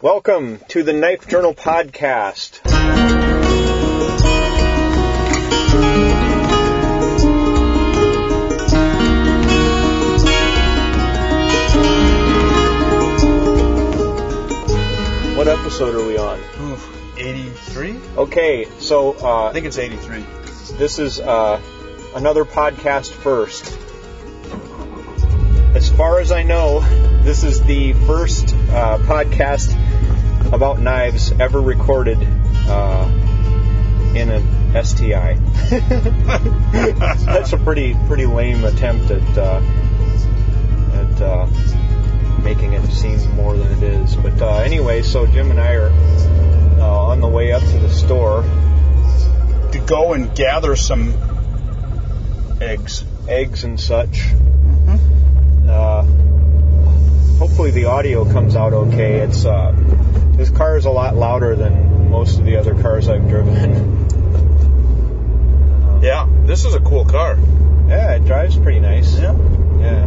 [0.00, 2.64] Welcome to the Knife Journal podcast.
[15.36, 16.38] What episode are we on?
[16.60, 17.98] Oof, 83?
[18.18, 20.24] Okay, so I uh, think it's 83.
[20.78, 21.60] this is uh,
[22.14, 23.76] another podcast first.
[25.74, 26.80] As far as I know,
[27.24, 29.77] this is the first uh, podcast
[30.52, 32.18] about knives ever recorded
[32.66, 33.08] uh,
[34.14, 35.34] in an STI.
[37.24, 39.62] That's a pretty pretty lame attempt at uh,
[40.94, 41.46] at uh,
[42.42, 44.16] making it seem more than it is.
[44.16, 45.90] But uh, anyway, so Jim and I are
[46.80, 48.42] uh, on the way up to the store.
[49.72, 51.12] To go and gather some
[52.60, 53.04] eggs.
[53.28, 54.32] eggs and such.
[55.68, 56.02] Uh,
[57.38, 59.16] hopefully the audio comes out okay.
[59.16, 59.72] It's uh,
[60.38, 64.06] this car is a lot louder than most of the other cars I've driven.
[66.00, 67.36] Yeah, this is a cool car.
[67.88, 69.18] yeah, it drives pretty nice.
[69.18, 69.36] Yeah.
[69.80, 70.06] Yeah,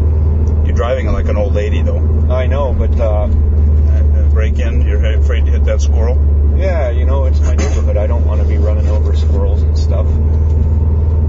[0.65, 1.99] You're driving it like an old lady, though.
[2.31, 6.17] I know, but uh, Uh, Break in, you're afraid to hit that squirrel.
[6.57, 7.97] yeah, you know, it's my neighborhood.
[7.97, 10.07] I don't want to be running over squirrels and stuff.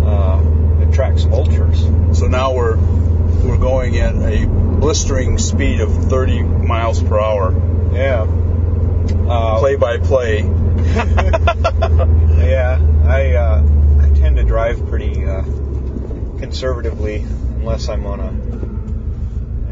[0.06, 0.41] Uh,
[0.80, 1.83] it attracts vultures.
[2.17, 7.53] So now we're we're going at a blistering speed of 30 miles per hour.
[7.92, 8.27] Yeah.
[9.28, 10.42] Uh, Play by play.
[12.42, 13.62] Yeah, I uh,
[14.00, 15.42] I tend to drive pretty uh,
[16.39, 18.28] conservatively unless I'm on a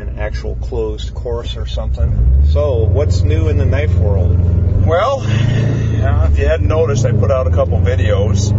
[0.00, 2.44] an actual closed course or something.
[2.46, 4.86] So, what's new in the knife world?
[4.86, 8.50] Well, yeah, if you hadn't noticed, I put out a couple videos.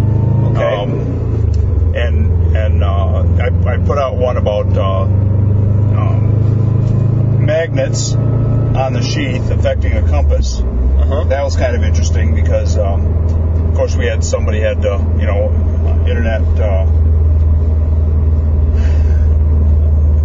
[0.52, 0.64] Okay.
[0.64, 5.02] Um, and and uh, I, I put out one about uh,
[6.02, 8.14] um, magnets
[8.76, 10.60] on the sheath affecting a compass.
[10.60, 11.24] Uh huh.
[11.26, 15.26] That was kind of interesting because, um, of course, we had somebody had uh, you
[15.26, 15.50] know
[16.08, 16.86] internet uh,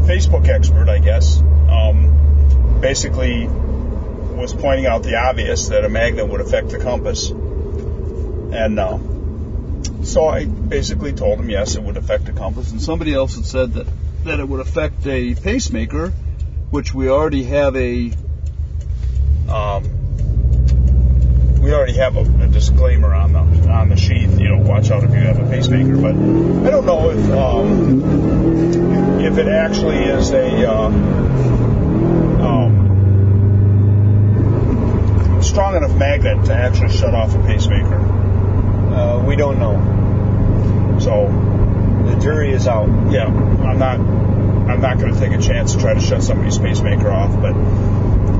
[0.06, 6.40] Facebook expert, I guess, um, basically was pointing out the obvious that a magnet would
[6.40, 8.98] affect the compass, and uh,
[10.04, 13.44] so I basically told him yes, it would affect the compass, and somebody else had
[13.44, 13.86] said that
[14.24, 16.10] that it would affect a pacemaker,
[16.70, 18.12] which we already have a
[19.48, 19.82] um,
[21.60, 23.40] we already have a, a disclaimer on the
[23.70, 24.38] on the sheath.
[24.38, 25.96] You know, watch out if you have a pacemaker.
[25.96, 30.86] But I don't know if um, if it actually is a uh,
[32.46, 32.86] um,
[35.42, 37.96] strong enough magnet to actually shut off a pacemaker.
[37.96, 39.76] Uh, we don't know.
[41.00, 41.28] So
[42.06, 42.88] The jury is out.
[43.10, 46.58] yeah, I'm not I'm not going to take a chance to try to shut somebody's
[46.58, 47.54] pacemaker off, but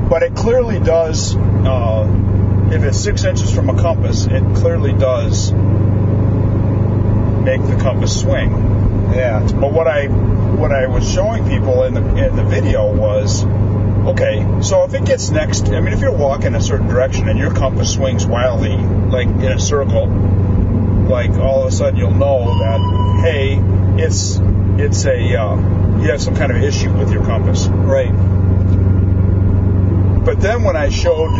[0.09, 1.35] but it clearly does.
[1.35, 2.07] Uh,
[2.71, 5.51] if it's six inches from a compass, it clearly does
[7.47, 8.51] make the compass swing.
[9.13, 9.39] Yeah.
[9.39, 14.61] But what I what I was showing people in the in the video was okay.
[14.61, 17.53] So if it gets next, I mean, if you're walking a certain direction and your
[17.53, 20.07] compass swings wildly, like in a circle,
[21.09, 23.57] like all of a sudden you'll know that hey,
[24.03, 24.39] it's
[24.77, 25.55] it's a uh,
[26.01, 27.67] you have some kind of issue with your compass.
[27.67, 28.36] Right.
[30.27, 31.31] But then when I showed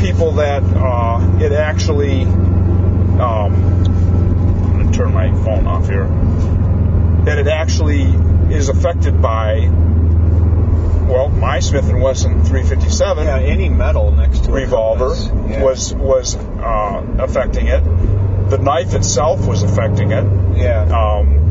[0.00, 6.08] people that uh, it actually, um, I'm going to turn my phone off here,
[7.26, 8.02] that it actually
[8.52, 9.68] is affected by,
[11.08, 13.38] well, my Smith & Wesson 357 Yeah.
[13.38, 15.14] Any metal next to revolver.
[15.48, 15.62] Yeah.
[15.62, 17.84] was was uh, affecting it.
[18.50, 20.24] The knife itself was affecting it.
[20.56, 20.82] Yeah.
[20.90, 21.41] Um,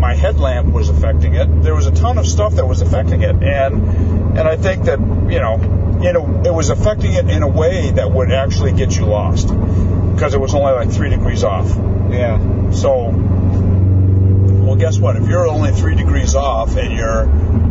[0.00, 1.62] my headlamp was affecting it.
[1.62, 4.98] There was a ton of stuff that was affecting it, and and I think that
[4.98, 8.96] you know, you know, it was affecting it in a way that would actually get
[8.96, 11.68] you lost because it was only like three degrees off.
[12.10, 12.70] Yeah.
[12.70, 15.16] So, well, guess what?
[15.16, 17.22] If you're only three degrees off and you're,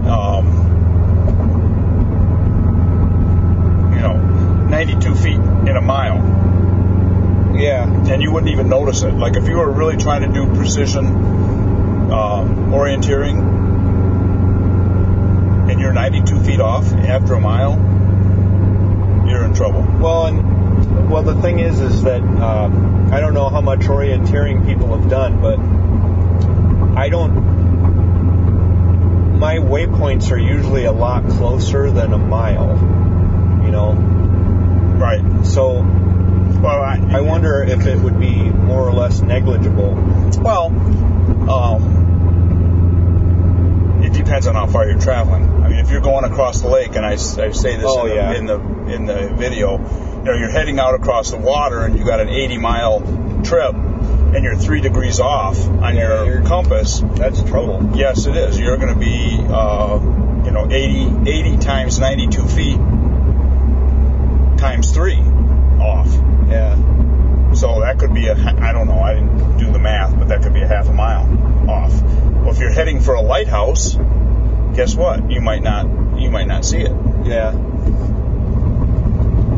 [0.10, 0.46] um,
[3.96, 4.14] you know,
[4.70, 6.18] 92 feet in a mile,
[7.58, 7.84] Yeah.
[7.86, 9.14] and you wouldn't even notice it.
[9.16, 11.06] Like if you were really trying to do precision
[12.12, 13.40] um, orienteering,
[15.72, 17.76] and you're 92 feet off after a mile,
[19.30, 19.86] you're in trouble.
[20.00, 22.70] Well, and well, the thing is, is that uh,
[23.12, 25.60] I don't know how much orienteering people have done, but
[26.98, 27.50] I don't.
[29.40, 32.78] My waypoints are usually a lot closer than a mile.
[33.64, 33.94] You know,
[35.00, 35.46] Right.
[35.46, 39.94] so Well, I, I wonder if it would be more or less negligible.
[40.42, 40.68] Well,
[41.50, 41.99] um,
[44.10, 45.44] it depends on how far you're traveling.
[45.64, 48.16] I mean, if you're going across the lake, and I say this Oh, in, the,
[48.16, 48.34] yeah.
[48.34, 52.06] in the in the video, you know, you're heading out across the water, and you
[52.06, 57.02] got an 80 mile trip, and you're three degrees off on Yeah, your compass.
[57.16, 57.92] That's trouble.
[57.96, 58.60] Yes, it is.
[58.60, 60.00] You're going to be, uh,
[60.46, 62.78] you know, 80 80 times 92 feet
[64.58, 65.18] times three
[65.80, 66.12] off.
[66.50, 66.76] Yeah.
[67.60, 70.42] So that could be a, I don't know, I didn't do the math, but that
[70.44, 71.26] could be a half a mile
[71.70, 72.02] off.
[72.02, 73.96] Well, if you're heading for a lighthouse,
[74.76, 75.30] guess what?
[75.30, 75.86] You might not,
[76.18, 76.92] you might not see it.
[77.26, 77.52] Yeah.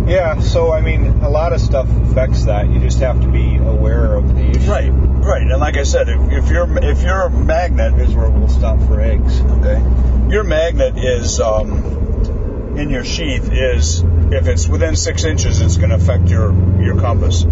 [0.07, 2.68] Yeah, so I mean, a lot of stuff affects that.
[2.69, 4.69] You just have to be aware of the issue.
[4.69, 5.44] Right, right.
[5.44, 9.00] And like I said, if, if your if your magnet, Here's where we'll stop for
[9.00, 9.39] eggs.
[9.42, 9.80] okay,
[10.27, 14.01] your magnet is um, in your sheath is
[14.31, 16.51] if it's within six inches, it's going to affect your
[16.81, 17.45] your compass.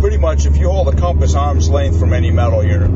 [0.00, 2.86] Pretty much, if you hold a compass arm's length from any metal, you're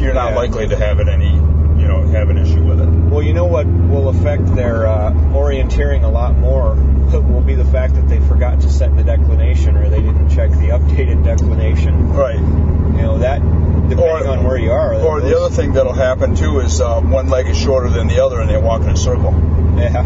[0.00, 0.36] you're not Yeah.
[0.36, 2.86] likely to have it any, you know, have an issue with it.
[2.88, 6.74] Well, you know what will affect their uh, orienteering a lot more
[7.12, 10.50] will be the fact that they forgot to set the declination or they didn't check
[10.50, 12.12] the updated declination.
[12.12, 12.38] Right.
[12.38, 13.40] You know, that,
[13.88, 14.94] depending Or- on where you are.
[14.94, 18.24] Or the other thing that'll happen too is uh, one leg is shorter than the
[18.24, 19.32] other, and they walk in a circle.
[19.78, 20.02] Yeah.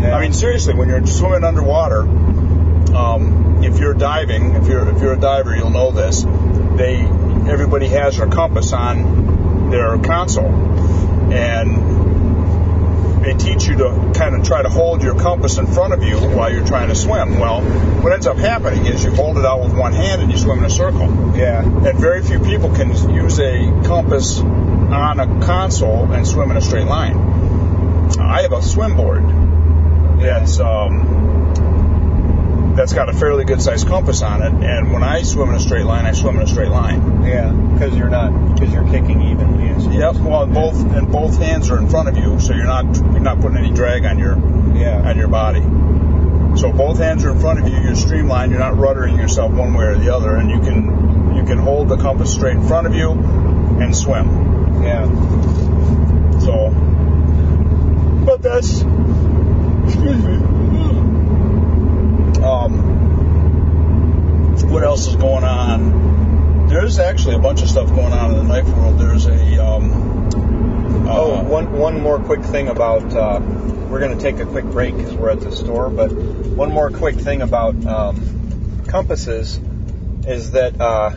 [0.00, 0.16] yeah.
[0.16, 2.00] I mean, seriously, when you're swimming underwater,
[2.94, 6.22] um, if you're diving, if you're if you're a diver, you'll know this.
[6.22, 7.00] They
[7.50, 10.52] everybody has their compass on their console,
[11.32, 11.92] and
[13.24, 16.16] they teach you to kind of try to hold your compass in front of you
[16.18, 17.38] while you're trying to swim.
[17.38, 17.62] Well,
[18.02, 20.58] what ends up happening is you hold it out with one hand and you swim
[20.58, 21.36] in a circle.
[21.36, 21.62] yeah.
[21.62, 26.60] And very few people can use a compass on a console and swim in a
[26.60, 27.16] straight line.
[28.18, 29.22] I have a swim board
[30.20, 31.31] that's um,
[32.76, 35.60] that's got a fairly good sized compass on it, and when I swim in a
[35.60, 37.24] straight line, I swim in a straight line.
[37.24, 39.62] Yeah, because you're not because you're kicking evenly.
[39.98, 40.16] Yep.
[40.16, 43.40] Well, both and both hands are in front of you, so you're not you're not
[43.40, 44.36] putting any drag on your
[44.76, 45.08] Yeah.
[45.08, 45.60] on your body.
[46.58, 47.78] So both hands are in front of you.
[47.78, 48.50] You're streamlined.
[48.52, 51.88] You're not ruddering yourself one way or the other, and you can you can hold
[51.88, 54.82] the compass straight in front of you and swim.
[54.82, 55.06] Yeah.
[56.40, 56.70] So,
[58.24, 58.82] but that's
[59.84, 60.51] excuse me.
[62.42, 63.00] Um,
[64.70, 66.66] what else is going on?
[66.68, 68.98] There's actually a bunch of stuff going on in the knife world.
[68.98, 70.10] There's a um,
[71.04, 73.40] Oh, uh, one one more quick thing about uh,
[73.90, 75.90] we're going to take a quick break because we're at the store.
[75.90, 79.58] But one more quick thing about um, compasses
[80.26, 81.10] is that uh,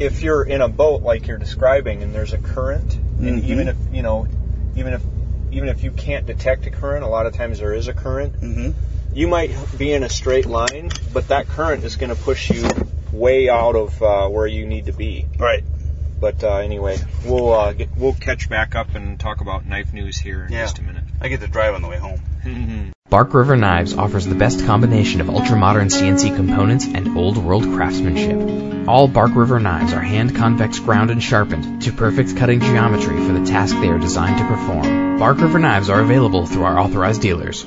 [0.00, 3.44] if you're in a boat like you're describing and there's a current, and Mhm.
[3.44, 4.26] even if you know,
[4.74, 5.02] even if
[5.52, 8.40] even if you can't detect a current, a lot of times there is a current.
[8.40, 8.72] mhm.
[9.14, 12.66] You might be in a straight line, but that current is going to push you
[13.12, 15.26] way out of uh, where you need to be.
[15.38, 15.62] Right.
[16.18, 20.18] But uh, anyway, we'll uh, get, we'll catch back up and talk about knife news
[20.18, 20.62] here in Yeah.
[20.62, 21.04] just a minute.
[21.20, 22.92] I get to drive on the way home.
[23.10, 28.88] Bark River Knives offers the best combination of ultra-modern CNC components and old-world craftsmanship.
[28.88, 33.34] All Bark River knives are hand convex ground and sharpened to perfect cutting geometry for
[33.34, 35.18] the task they are designed to perform.
[35.18, 37.66] Bark River knives are available through our authorized dealers.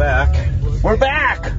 [0.00, 0.48] Back.
[0.82, 1.52] We're back.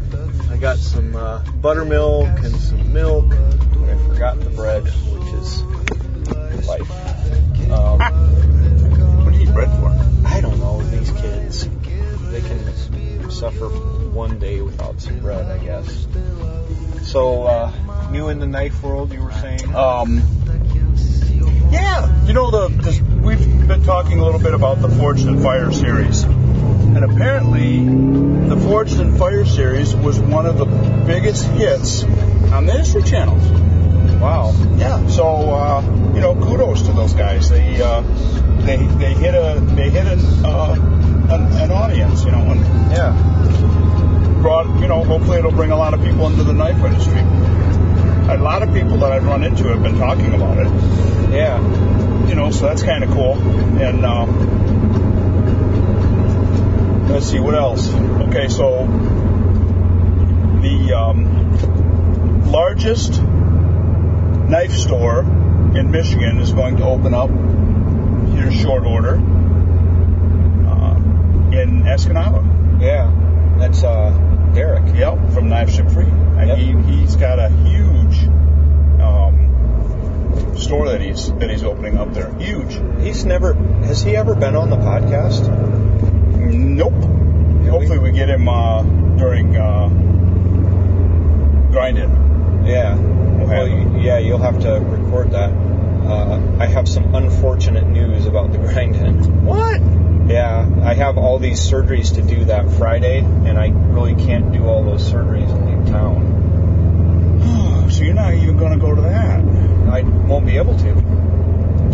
[0.50, 3.29] I got some uh, buttermilk and some milk.
[3.29, 5.62] but I forgot the bread, which is
[6.67, 6.89] life.
[7.69, 9.95] Um, What do you eat bread for?
[10.25, 11.69] I don't know these kids.
[12.31, 16.07] They can suffer one day without some bread, I guess.
[17.03, 19.75] So, uh, new in the knife world, you were saying?
[19.75, 20.19] Um,
[21.71, 25.43] yeah, you know the, the we've been talking a little bit about the Forged in
[25.43, 26.25] Fire series,
[26.95, 27.79] and apparently
[28.50, 32.03] the Forged in Fire series was one of the biggest hits
[32.51, 33.36] on the History Channel.
[34.19, 34.51] wow.
[34.77, 35.81] Yeah, so uh,
[36.13, 37.50] you know, kudos to those guys.
[37.50, 38.01] They uh,
[38.65, 40.75] they they hit a they hit an, uh,
[41.29, 42.60] an an audience, you know, and
[42.91, 44.39] Yeah.
[44.41, 47.21] brought you know hopefully it'll bring a lot of people into the knife industry.
[48.29, 50.67] A lot of people that I've run into have been talking about it.
[51.33, 51.60] Yeah.
[52.27, 53.33] you know, so that's kind of cool.
[53.81, 54.29] And um,
[57.12, 57.94] let's see what else.
[57.94, 58.86] Okay, so
[60.62, 67.30] the um, largest knife store in Michigan is going to open up
[68.34, 69.15] here short order.
[71.53, 72.82] in Escanaba.
[72.82, 73.12] Yeah,
[73.60, 74.10] that's uh,
[74.53, 74.96] Derek.
[74.96, 76.06] Yep, from Knives Ship Free.
[76.06, 76.58] And Yep.
[76.58, 78.24] he, he's got a huge
[79.01, 82.34] um, store that he's that he's opening up there.
[82.36, 82.80] Huge.
[83.03, 83.53] He's never
[83.84, 85.46] has he ever been on the podcast?
[86.41, 86.93] Nope.
[87.69, 88.83] Hopefully we get him uh,
[89.17, 89.88] during uh,
[91.71, 92.65] Grind In.
[92.65, 92.95] Yeah.
[92.95, 95.51] We'll Well, you, yeah, you'll have to record that.
[95.51, 99.45] Uh, I have some unfortunate news about the Grind In.
[99.45, 99.81] What?
[100.29, 104.65] Yeah, I have all these surgeries to do that Friday, and I really can't do
[104.65, 107.89] all those surgeries and leave town.
[107.91, 109.41] so you're not even going to go to that?
[109.91, 110.89] I won't be able to.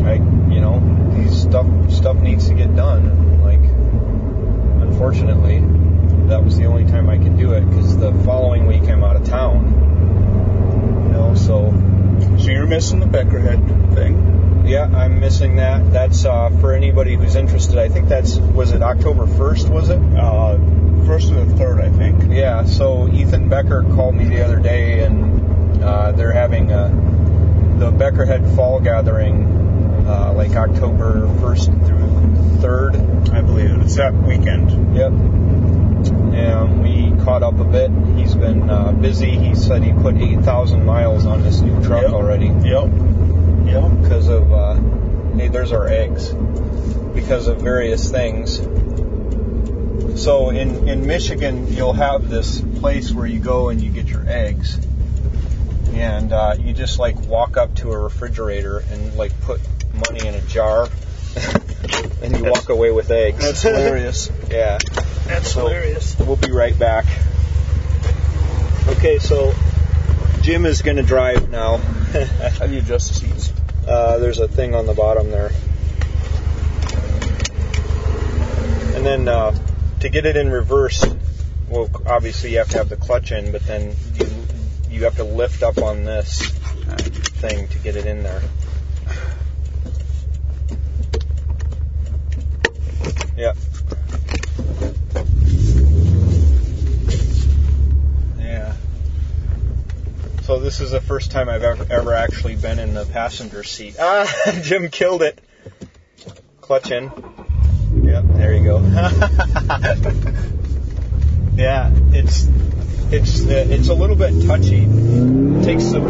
[0.06, 0.13] I,
[0.54, 0.80] you know,
[1.16, 3.42] these stuff stuff needs to get done.
[3.42, 3.60] Like,
[4.98, 5.60] unfortunately,
[6.27, 9.16] that was the only time I could do it because the following week I'm out
[9.16, 11.04] of town.
[11.06, 11.72] You know, so
[12.44, 14.63] So you're missing the Beckerhead thing.
[14.66, 15.94] yeah, I'm missing that.
[15.94, 17.77] That's uh, for anybody who's interested.
[17.77, 20.01] I think that's was it October 1st, was it?
[20.01, 20.58] Uh,
[21.06, 22.34] first or the third, I think.
[22.34, 26.88] Yeah, so Ethan Becker called me the other day, and uh, they're having uh
[27.77, 29.46] the Beckerhead Fall Gathering,
[30.08, 33.30] uh, like October 1st through 3rd.
[33.34, 33.80] I believe it.
[33.82, 34.96] It's that weekend.
[34.96, 35.12] Yep.
[36.34, 37.92] And we caught up a bit.
[38.16, 39.32] He's been uh, busy.
[39.38, 42.12] He said he put 8,000 miles on this new truck Yep.
[42.14, 42.90] already Yep.
[43.66, 44.02] Yep.
[44.02, 44.76] because of, uh,
[45.36, 48.58] hey, there's our eggs, because of various things.
[50.22, 54.28] So in, in Michigan, you'll have this place where you go and you get your
[54.28, 54.80] eggs.
[55.94, 59.60] And uh, you just like walk up to a refrigerator and like put
[59.94, 60.88] money in a jar
[62.22, 63.40] and you walk away with eggs.
[63.40, 64.32] That's hilarious.
[64.50, 64.78] yeah.
[65.26, 66.18] That's So- hilarious.
[66.20, 67.06] We'll be right back.
[68.88, 69.54] Okay, so
[70.42, 71.78] Jim is going to drive now.
[72.60, 73.54] How do you adjust the seats?
[73.88, 75.52] Uh, there's a thing on the bottom there.
[78.96, 79.56] And then uh,
[80.00, 81.06] to get it in reverse,
[81.70, 84.26] well, obviously you have to have the clutch in, but then you
[84.90, 88.42] you have to lift up on this thing to get it in there.
[98.40, 98.74] Yeah.
[100.44, 103.96] So this is the first time I've ever, ever actually been in the passenger seat.
[104.00, 104.26] Ah,
[104.64, 105.40] Jim killed it.
[106.62, 107.12] Clutch in.
[108.04, 108.80] Yep, there you go.
[111.56, 112.48] yeah, it's
[113.10, 114.84] it's uh, it's a little bit touchy.
[114.84, 116.06] It takes some.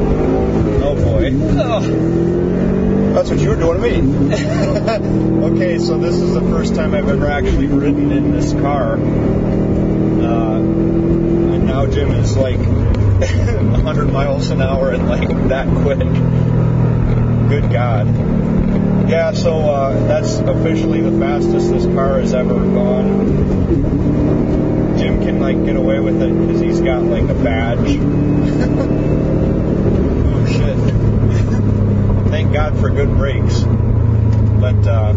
[0.83, 1.31] Oh boy.
[3.17, 3.95] That's what you were doing to me.
[5.55, 8.93] okay, so this is the first time I've ever actually ridden in this car.
[8.93, 15.97] Uh, and now Jim is like 100 miles an hour and like that quick.
[17.49, 18.05] Good God.
[19.09, 23.35] Yeah, so uh, that's officially the fastest this car has ever gone.
[24.99, 27.97] Jim can like get away with it because he's got like a badge.
[32.47, 32.53] shit.
[32.53, 33.61] Thank God for good brakes.
[34.59, 35.13] But uh,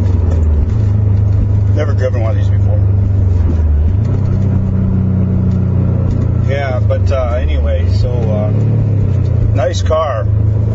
[1.74, 2.78] Never driven one of these before.
[6.50, 8.50] yeah, but uh, anyway, so uh,
[9.54, 10.24] Nice car.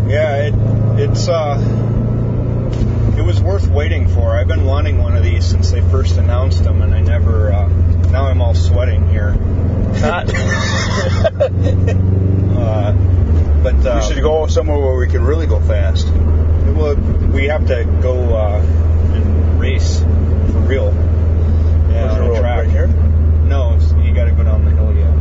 [0.07, 0.53] yeah, it
[0.99, 1.57] it's uh,
[3.17, 4.35] it was worth waiting for.
[4.37, 7.51] I've been wanting one of these since they first announced them, and I never.
[7.51, 7.67] Uh,
[8.09, 9.33] now I'm all sweating here.
[9.35, 10.29] Not.
[12.57, 12.93] uh,
[13.63, 16.07] but uh, we should go somewhere where we can really go fast.
[16.75, 20.93] Well, we have to go uh, and race for real.
[21.89, 22.57] Yeah, on the a track.
[22.65, 22.87] Right here?
[22.87, 24.93] No, you got to go down the hill.
[24.93, 25.11] Yeah.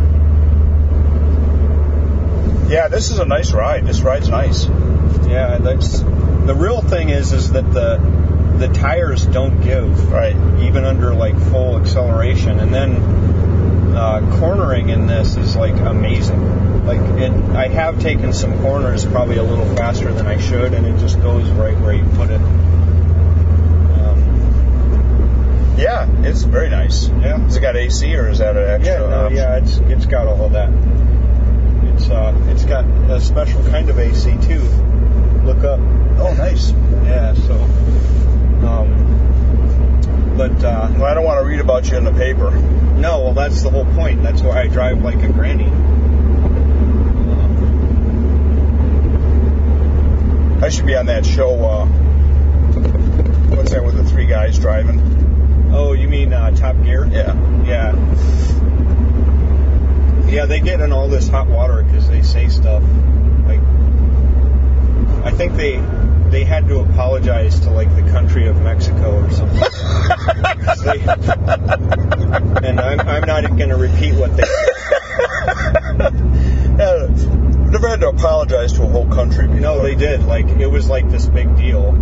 [2.69, 3.87] Yeah, this is a nice ride.
[3.87, 4.67] This ride's nice.
[5.29, 7.99] Yeah, that's the real thing is is that the
[8.59, 10.35] the tires don't give Right.
[10.63, 13.34] even under like full acceleration, and then
[13.97, 16.85] uh, cornering in this is like amazing.
[16.87, 20.85] Like it, I have taken some corners probably a little faster than I should, and
[20.87, 22.41] it just goes right where you put it.
[24.01, 27.09] Um, Yeah, it's very nice.
[27.09, 27.39] yeah.
[27.39, 28.95] Has it got AC or is that an extra?
[28.95, 29.37] Yeah, no, option?
[29.37, 30.71] yeah, it's it's got all of that.
[31.95, 34.61] It's uh, it's got a special kind of AC too.
[35.45, 35.79] Look up.
[36.17, 36.71] Oh, nice.
[37.05, 37.55] Yeah, so.
[38.67, 42.51] Um, but uh, Well, I don't want to read about you in the paper.
[42.97, 44.23] No, well, that's the whole point.
[44.23, 45.71] That's why I drive like a granny.
[50.65, 51.51] I should be on that show.
[51.63, 51.87] Uh,
[53.57, 55.71] what's that with the three guys driving?
[55.73, 57.07] Oh, you mean uh, Top Gear?
[57.07, 57.35] Yeah.
[57.65, 57.93] Yeah.
[60.27, 62.83] Yeah, they get in all this hot water because they say stuff
[63.47, 63.61] like.
[65.25, 65.77] I think they
[66.35, 69.61] they had to apologize to like the country of Mexico or something.
[69.61, 71.01] they-
[72.69, 74.43] and I'm, I'm not going to repeat what they.
[76.77, 77.07] Yeah,
[77.71, 79.47] never had to apologize to a whole country.
[79.47, 79.61] Before.
[79.61, 80.25] No, they did.
[80.25, 81.93] Like it was like this big deal.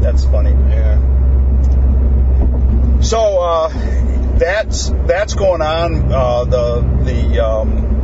[0.00, 0.52] That's funny.
[0.52, 0.98] Yeah.
[3.02, 3.68] So uh,
[4.38, 6.10] that's that's going on.
[6.10, 7.97] Uh, the the um, uh,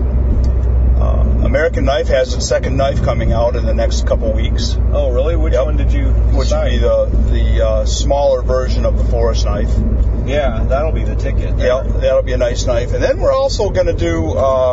[1.54, 5.36] American Knife has its second knife coming out in the next couple weeks, Oh, really?
[5.36, 5.64] Which Yep.
[5.66, 6.06] one did you?
[6.06, 9.70] which would be the the uh, smaller version of the Forest knife.
[10.26, 11.56] Yeah, that'll be the ticket.
[11.56, 12.92] Yeah, that'll be a nice knife.
[12.92, 14.32] And then we're also going to do.
[14.32, 14.72] Uh,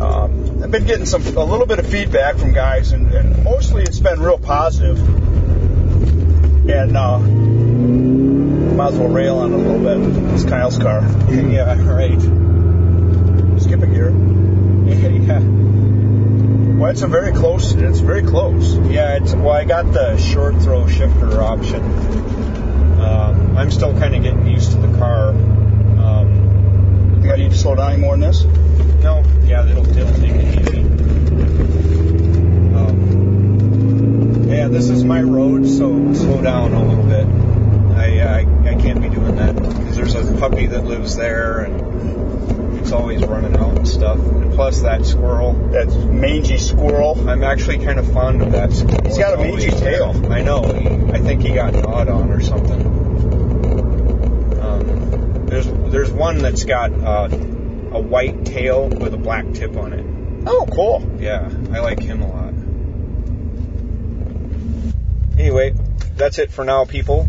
[0.00, 3.84] um, I've been getting some a little bit of feedback from guys, and, and mostly
[3.84, 4.98] it's been real positive.
[6.68, 10.34] And uh, might as well rail on it a little bit.
[10.34, 11.02] It's Kyle's car.
[11.30, 11.80] Yeah.
[11.88, 12.20] Right.
[13.60, 14.12] Skip a gear.
[16.78, 17.72] Well, it's a very close.
[17.72, 18.76] It's very close.
[18.88, 19.50] Yeah, it's well.
[19.50, 21.82] I got the short throw shifter option.
[23.00, 25.30] Um, I'm still kind of getting used to the car.
[25.30, 28.44] Um, You got need to slow down any more than this?
[28.44, 30.82] no, yeah, it'll, it'll take it easy.
[32.76, 37.26] Um, yeah, this is my road, so slow down a little bit.
[37.96, 41.80] I I, I can't be doing that because there's a puppy that lives there, and
[42.78, 44.18] it's always running out and stuff.
[44.18, 45.52] And plus, that squirrel.
[45.72, 47.28] That mangy squirrel.
[47.28, 49.04] I'm actually kind of fond of that squirrel.
[49.04, 50.32] He's got a mangy tail.
[50.32, 50.64] I know.
[51.12, 52.80] I think he got gnawed on or something.
[54.60, 59.92] Um, there's there's one that's got uh, a white tail with a black tip on
[59.92, 60.04] it.
[60.46, 61.18] Oh, cool.
[61.20, 62.54] Yeah, I like him a lot.
[65.38, 65.74] Anyway,
[66.16, 67.28] that's it for now, people.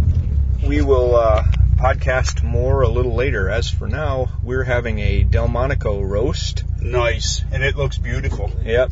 [0.66, 1.44] We will uh,
[1.80, 3.50] podcast more a little later.
[3.50, 6.66] As for now, we're having a Delmonico roast.
[6.82, 8.52] Nice, and it looks beautiful.
[8.66, 8.92] Yep.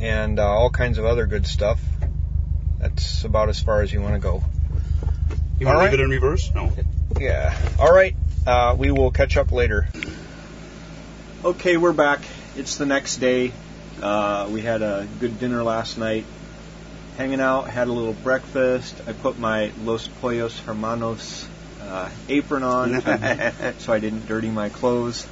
[0.00, 1.78] And uh, all kinds of other good stuff.
[2.78, 4.42] That's about as far as you want to go.
[5.60, 5.90] You want to right.
[5.90, 6.50] leave it in reverse?
[6.54, 6.72] No.
[7.20, 7.54] Yeah.
[7.78, 8.16] All right.
[8.46, 9.86] Uh, we will catch up later.
[11.44, 12.22] Okay, we're back.
[12.56, 13.52] It's the next day.
[14.00, 16.24] Uh, we had a good dinner last night.
[17.18, 18.98] Hanging out, had a little breakfast.
[19.06, 21.46] I put my Los Pollos Hermanos
[21.82, 23.00] uh, apron on
[23.78, 25.26] so I didn't dirty my clothes.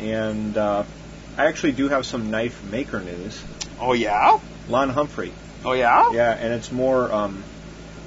[0.00, 0.84] And uh,
[1.36, 3.42] I actually do have some knife maker news.
[3.80, 4.38] Oh yeah.
[4.68, 5.32] Lon Humphrey.
[5.64, 6.12] Oh yeah.
[6.12, 7.12] Yeah, and it's more.
[7.12, 7.42] Um,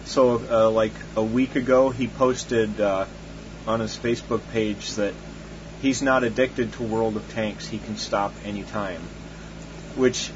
[0.06, 3.06] so, uh, like a week ago, he posted uh,
[3.66, 5.14] on his Facebook page that
[5.82, 7.68] he's not addicted to World of Tanks.
[7.68, 9.02] He can stop anytime.
[9.96, 10.32] Which,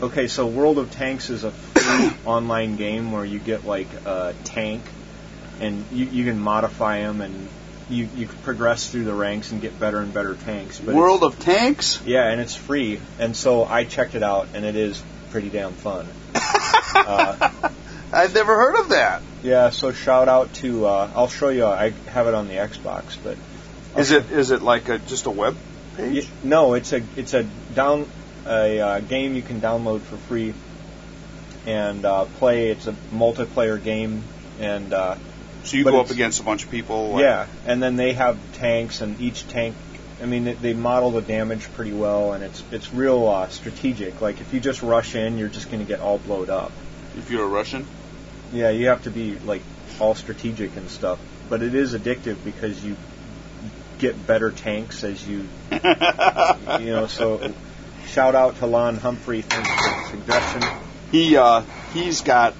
[0.00, 4.34] okay, so World of Tanks is a free online game where you get like a
[4.44, 4.82] tank,
[5.62, 7.48] and you, you can modify them and
[7.88, 10.80] you you can progress through the ranks and get better and better tanks.
[10.80, 12.00] But World of Tanks.
[12.04, 13.00] yeah, and it's free.
[13.18, 16.06] And so I checked it out, and it is pretty damn fun.
[16.34, 17.50] uh,
[18.12, 19.22] I've never heard of that.
[19.42, 20.86] yeah, so shout out to.
[20.86, 21.66] Uh, I'll show you.
[21.66, 23.36] I have it on the Xbox, but
[23.96, 25.56] Is it is it like a, just a web
[25.96, 26.24] page?
[26.24, 27.44] y- no, it's a it's a
[27.74, 28.06] down
[28.46, 30.54] a uh, game you can download for free
[31.66, 32.70] and uh, play.
[32.70, 34.22] It's a multiplayer game,
[34.60, 35.16] and uh,
[35.64, 37.10] So you But go up against a bunch of people.
[37.12, 39.74] like- yeah, and then they have tanks, and each tank.
[40.20, 44.20] I mean, they- they model the damage pretty well, and it's it's real uh, strategic.
[44.20, 46.72] Like if you just rush in, you're just going to get all blowed up.
[47.16, 47.86] If you're a Russian.
[48.52, 49.62] Yeah, you have to be like
[50.00, 51.18] all strategic and stuff.
[51.48, 52.96] But it is addictive because you
[53.98, 55.78] get better tanks as you you
[56.92, 57.06] know.
[57.08, 57.52] So
[58.08, 59.42] shout out to Lon Humphrey.
[59.42, 60.62] Thanks for the suggestion.
[61.10, 61.62] he uh,
[61.94, 62.54] he's got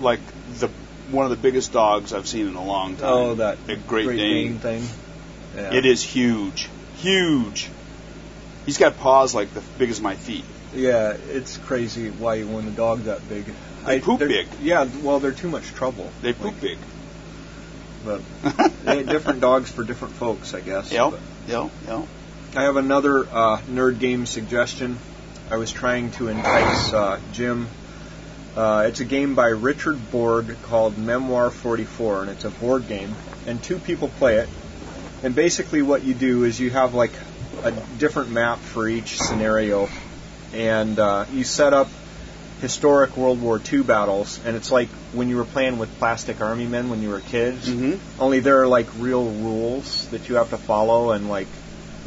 [0.00, 0.20] like
[0.58, 0.68] the
[1.10, 3.12] one of the biggest dogs I've seen in a long time.
[3.12, 4.58] Oh, that a Great, Dane.
[4.58, 4.84] thing.
[5.56, 5.74] Yeah.
[5.74, 7.68] It is huge, huge.
[8.64, 10.44] He's got paws like the big as my feet.
[10.74, 13.44] Yeah, it's crazy why you want a dog that big.
[13.84, 14.46] They poop big.
[14.62, 16.10] Yeah, well, they're too much trouble.
[16.22, 16.78] They poop big.
[18.04, 18.22] But
[18.84, 20.90] they different dogs for different folks, I guess.
[20.92, 21.14] Yep,
[21.48, 22.06] yep, yep.
[22.54, 24.98] I have another uh, nerd game suggestion.
[25.50, 27.68] I was trying to entice uh, Jim.
[28.56, 33.14] Uh, it's a game by Richard Borg called Memoir 44, and it's a board game,
[33.46, 34.48] and two people play it.
[35.22, 37.12] And basically, what you do is you have like
[37.62, 39.88] a different map for each scenario,
[40.52, 41.88] and uh, you set up
[42.60, 46.66] historic World War II battles, and it's like when you were playing with Plastic Army
[46.66, 47.68] Men when you were kids.
[47.68, 47.98] Mhm.
[48.20, 51.48] Only there are like real rules that you have to follow, and like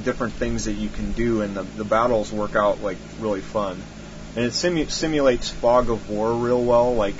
[0.04, 3.82] different things that you can do, and the, the battles work out like really fun.
[4.36, 6.96] And it simu- simulates fog of war real well.
[6.96, 7.16] Like,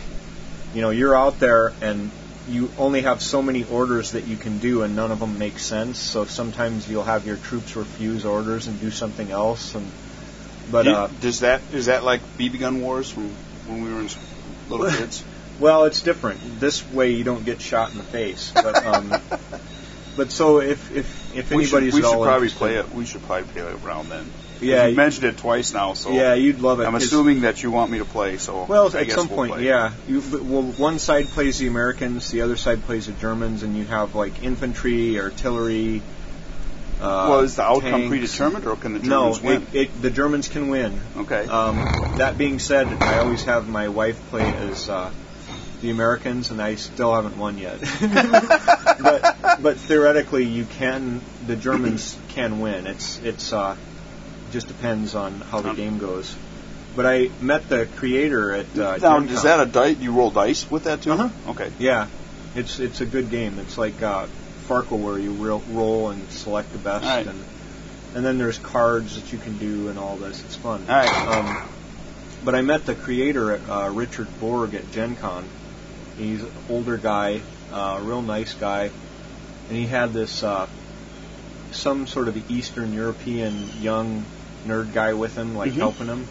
[0.74, 2.12] you know, you're out there and
[2.48, 5.58] you only have so many orders that you can do, and none of them make
[5.60, 6.00] sense.
[6.00, 9.76] So sometimes you'll have your troops refuse orders and do something else.
[9.76, 9.90] And
[10.72, 13.30] but uh, does that is that like BB gun wars from
[13.68, 14.08] when we were
[14.70, 15.24] little kids.
[15.60, 16.60] Well, it's different.
[16.60, 18.52] This way, you don't get shot in the face.
[18.54, 19.14] But, um,
[20.18, 22.94] but so if if if we should, anybody's we should probably play it.
[22.94, 24.30] We should probably play it around then.
[24.62, 26.86] Yeah, you mentioned it twice now, so yeah, you'd love it.
[26.86, 28.38] I'm assuming that you want me to play.
[28.38, 29.66] So Well, I at some we'll point, play.
[29.66, 29.92] yeah.
[30.08, 33.86] You, well, one side plays the Americans, the other side plays the Germans, and you
[33.86, 36.02] have like infantry, artillery.
[37.02, 38.08] Uh, well, is the outcome tanks.
[38.10, 39.62] predetermined, or can the No, Germans win?
[39.74, 40.98] it, it, the Germans can win.
[41.18, 41.46] okay.
[41.46, 41.76] Um,
[42.18, 45.12] that being said, I always have my wife play as uh,
[45.82, 47.82] the Americans, and I still haven't won yet.
[49.02, 51.20] but but theoretically, you can.
[51.48, 52.88] The Germans can win.
[52.88, 53.76] It's it's uh,
[54.52, 56.36] just depends on how the Um, game goes.
[56.96, 59.98] But I met the creator at uh, now, is that a dice?
[59.98, 61.12] You roll dice with that too?
[61.12, 61.30] Uh-huh.
[61.52, 61.70] Okay.
[61.78, 62.08] Yeah,
[62.56, 63.60] it's it's a good game.
[63.60, 64.28] It's like uh,
[64.70, 67.28] Farkle where you ro- roll and select the best, All right.
[67.28, 67.44] and
[68.16, 70.42] and then there's cards that you can do and all this.
[70.42, 70.86] It's fun.
[70.88, 71.28] All right.
[71.28, 71.68] Um,
[72.46, 75.44] but I met the creator, uh, Richard Borg, at Gen Con.
[76.18, 77.42] He's an older guy,
[77.74, 78.84] uh, real nice guy,
[79.68, 80.68] and he had this uh,
[81.72, 84.24] some sort of Eastern European young
[84.66, 85.78] nerd guy with him, like Mhm.
[85.78, 86.28] helping him.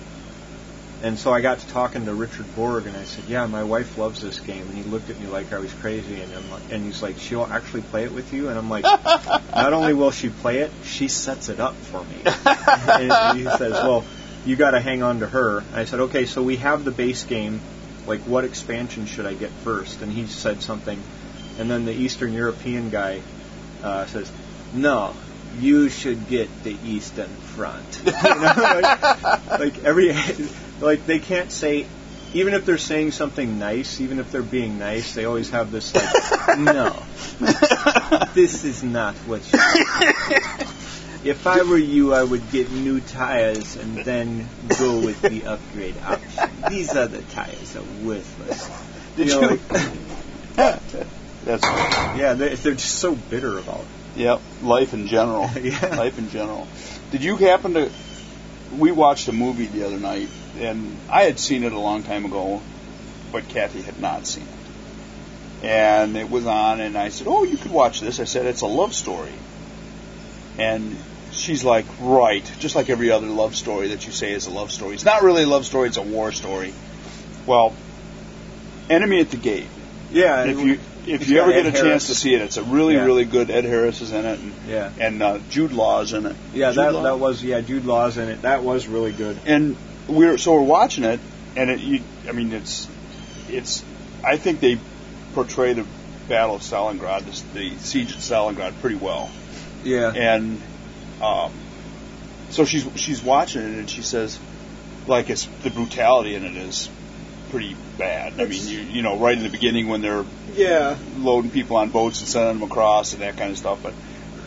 [1.03, 3.99] And so I got to talking to Richard Borg, and I said, "Yeah, my wife
[3.99, 6.63] loves this game." And he looked at me like I was crazy, and I'm like,
[6.71, 8.85] and he's like, "She'll actually play it with you?" And I'm like,
[9.55, 12.23] "Not only will she play it, she sets it up for me."
[12.89, 14.03] and he says, "Well,
[14.47, 16.91] you got to hang on to her." And I said, "Okay, so we have the
[16.91, 17.61] base game.
[18.07, 20.01] Like, what expansion should I get first?
[20.01, 21.03] And he said something,
[21.59, 23.21] and then the Eastern European guy
[23.83, 24.31] uh, says,
[24.73, 25.15] "No."
[25.59, 28.03] You should get the Eastern Front.
[28.07, 30.15] You know, like, like every,
[30.81, 31.87] like they can't say,
[32.33, 35.95] even if they're saying something nice, even if they're being nice, they always have this
[35.95, 36.97] like, no,
[38.35, 39.59] this is not what you.
[41.25, 44.47] If I were you, I would get new tires and then
[44.79, 46.51] go with the upgrade option.
[46.69, 48.69] These other tires are worthless.
[49.17, 49.49] Did know, you?
[50.57, 51.07] like-
[51.45, 51.63] That's
[52.19, 53.87] yeah, they're, they're just so bitter about it.
[54.17, 54.41] Yep.
[54.63, 55.51] Life in general.
[55.63, 55.97] Yeah.
[55.97, 56.67] Life in general.
[57.11, 57.91] Did you happen to?
[58.77, 62.25] We watched a movie the other night, and I had seen it a long time
[62.25, 62.61] ago,
[63.31, 65.65] but Kathy had not seen it.
[65.67, 68.63] And it was on, and I said, "Oh, you could watch this." I said, "It's
[68.63, 69.33] a love story,"
[70.59, 70.97] and
[71.31, 74.71] she's like, "Right," just like every other love story that you say is a love
[74.71, 74.95] story.
[74.95, 76.75] It's not really a love story; it's a war story.
[77.47, 77.75] Well,
[78.91, 79.69] Enemy at the Gate.
[80.11, 81.81] Yeah, And If you if it's you ever get a Harris.
[81.81, 83.05] chance to see it, it's a really Yeah.
[83.05, 83.51] really good.
[83.51, 86.37] Ed Harris is in it, and yeah, and uh, Jude Law's in it.
[86.53, 87.03] yeah, Jude that Law?
[87.03, 88.43] that was yeah, Jude Law's in it.
[88.43, 89.39] That was really good.
[89.47, 89.77] and
[90.09, 91.21] we're so we're watching it,
[91.57, 92.89] and it, you, I mean, it's
[93.49, 93.85] it's.
[94.25, 94.79] I think they
[95.35, 95.85] portray the
[96.29, 99.31] Battle of Stalingrad, the, the siege of Stalingrad, pretty well.
[99.83, 100.63] Yeah, And
[101.21, 101.53] um,
[102.51, 104.39] so she's she's watching it, and she says,
[105.07, 106.89] like, it's the brutality in it is
[107.55, 108.41] pretty bad.
[108.41, 111.91] I mean, you you know, right in the beginning when they're yeah, loading people on
[111.91, 113.81] boats and sending them across and that kind of stuff.
[113.83, 113.95] But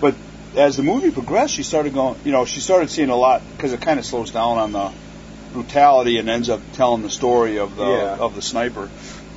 [0.01, 0.15] but
[0.55, 2.19] as the movie progressed, she started going.
[2.25, 4.91] You know, she started seeing a lot because it kind of slows down on the
[5.53, 8.17] brutality and ends up telling the story of the Yeah.
[8.19, 8.89] of the sniper.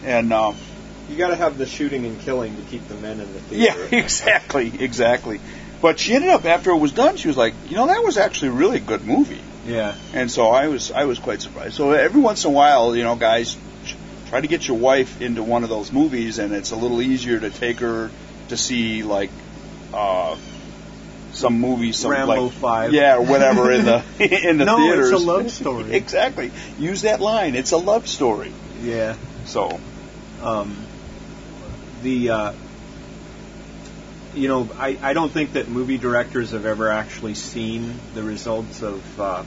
[0.04, 0.54] And uh,
[1.08, 3.86] you got to have the shooting and killing to keep the men in the theater.
[3.92, 5.40] yeah, exactly, exactly.
[5.80, 8.18] But she ended up after it was done, she was like, you know, that was
[8.18, 9.40] actually a really good movie.
[9.66, 11.74] Yeah, And so I was I was quite surprised.
[11.74, 13.56] So every once in a while, you know, guys
[14.28, 17.38] try to get your wife into one of those movies, and it's a little easier
[17.40, 18.10] to take her
[18.48, 19.30] to see like
[19.92, 20.36] uh,
[21.32, 22.92] some movie, some Rambo like 5.
[22.92, 24.02] yeah, or whatever in the
[24.48, 25.24] in the No, it's a theaters.
[25.24, 25.92] love story.
[25.92, 26.50] exactly.
[26.78, 27.54] Use that line.
[27.54, 28.52] It's a love story.
[28.82, 29.16] yeah.
[29.46, 29.78] So
[30.42, 30.76] um,
[32.02, 32.52] the uh,
[34.34, 38.82] you know I, I don't think that movie directors have ever actually seen the results
[38.82, 39.44] of uh,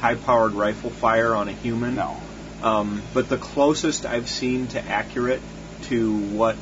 [0.00, 1.96] high powered rifle fire on a human.
[1.96, 2.20] no,
[2.62, 5.42] Um, but the closest I've seen to accurate
[5.82, 6.56] to what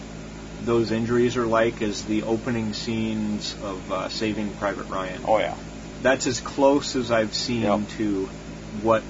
[0.65, 5.23] those injuries are like is the opening scenes of uh, Saving Private Ryan.
[5.27, 5.57] oh yeah,
[6.03, 7.89] That's as close as I've seen Yep.
[7.99, 8.27] to
[8.81, 9.03] what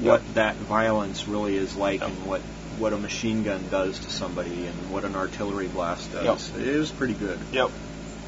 [0.00, 0.22] Yep.
[0.22, 2.10] what that violence really is like Yep.
[2.10, 2.42] and what
[2.78, 6.50] what a machine gun does to somebody and what an artillery blast does.
[6.56, 7.38] It is pretty good.
[7.52, 7.70] yep.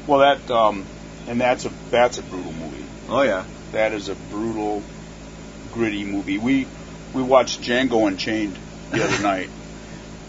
[0.07, 0.85] Well, that um,
[1.27, 2.85] and that's a that's a brutal movie.
[3.09, 3.45] Oh yeah.
[3.71, 4.83] That is a brutal,
[5.73, 6.37] gritty movie.
[6.37, 6.67] We
[7.13, 8.57] we watched Django Unchained
[8.91, 9.49] the other night,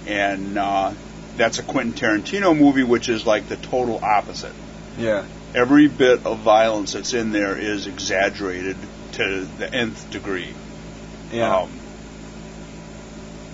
[0.06, 0.92] and uh,
[1.36, 4.52] that's a Quentin Tarantino movie, which is like the total opposite.
[4.98, 5.26] Yeah.
[5.54, 8.76] Every bit of violence that's in there is exaggerated
[9.12, 10.52] to the nth degree.
[11.32, 11.58] Yeah.
[11.58, 11.70] Um,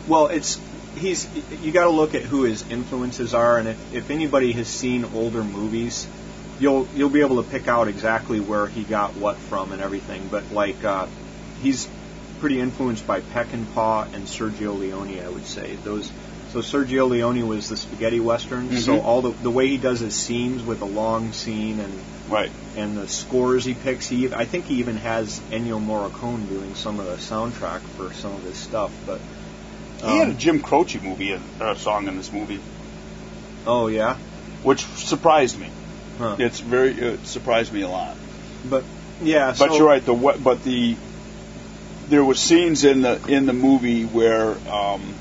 [0.09, 0.61] Well, it's
[0.97, 1.29] he's
[1.63, 5.05] you got to look at who his influences are, and if, if anybody has seen
[5.15, 6.07] older movies,
[6.59, 10.29] you'll you'll be able to pick out exactly where he got what from and everything.
[10.29, 11.07] But like uh,
[11.63, 11.89] he's
[12.41, 15.21] pretty influenced by Peckinpah and Sergio Leone.
[15.25, 16.11] I would say those.
[16.51, 18.77] So Sergio Leone was the spaghetti western.
[18.77, 19.05] So Mhm.
[19.05, 21.93] all the the way he does his scenes with a long scene and
[22.29, 22.51] Right.
[22.77, 24.07] and the scores he picks.
[24.09, 28.33] He I think he even has Ennio Morricone doing some of the soundtrack for some
[28.35, 28.93] of his stuff.
[29.07, 29.21] But
[30.03, 32.61] He had a um, Jim Croce movie, a, a song in this movie,
[33.67, 34.17] oh yeah,
[34.63, 35.71] which surprised me.
[36.19, 36.37] huh.
[36.39, 38.17] It's very it surprised me a lot.
[38.65, 38.85] but
[39.23, 39.55] yeah.
[39.59, 40.05] But so, you're right.
[40.05, 40.15] The?
[40.15, 40.97] But the
[42.09, 45.15] there were scenes in the in the movie where um,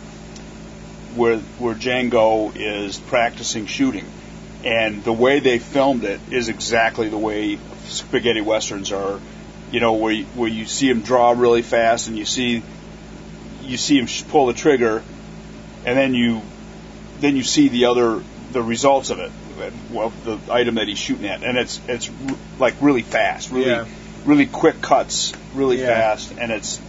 [1.15, 4.05] where where Django is practicing shooting,
[4.63, 9.19] and the way they filmed it is exactly the way spaghetti westerns are.
[9.71, 12.61] You know, where you, where you see him draw really fast, and you see
[13.61, 15.03] you see him pull the trigger,
[15.85, 16.41] and then you
[17.19, 18.21] then you see the other
[18.51, 19.31] the results of it,
[19.91, 22.09] well, the item that he's shooting at, and it's it's
[22.59, 23.85] like really fast, really Yeah.
[24.25, 25.87] really quick cuts, really Yeah.
[25.87, 26.79] fast, and it's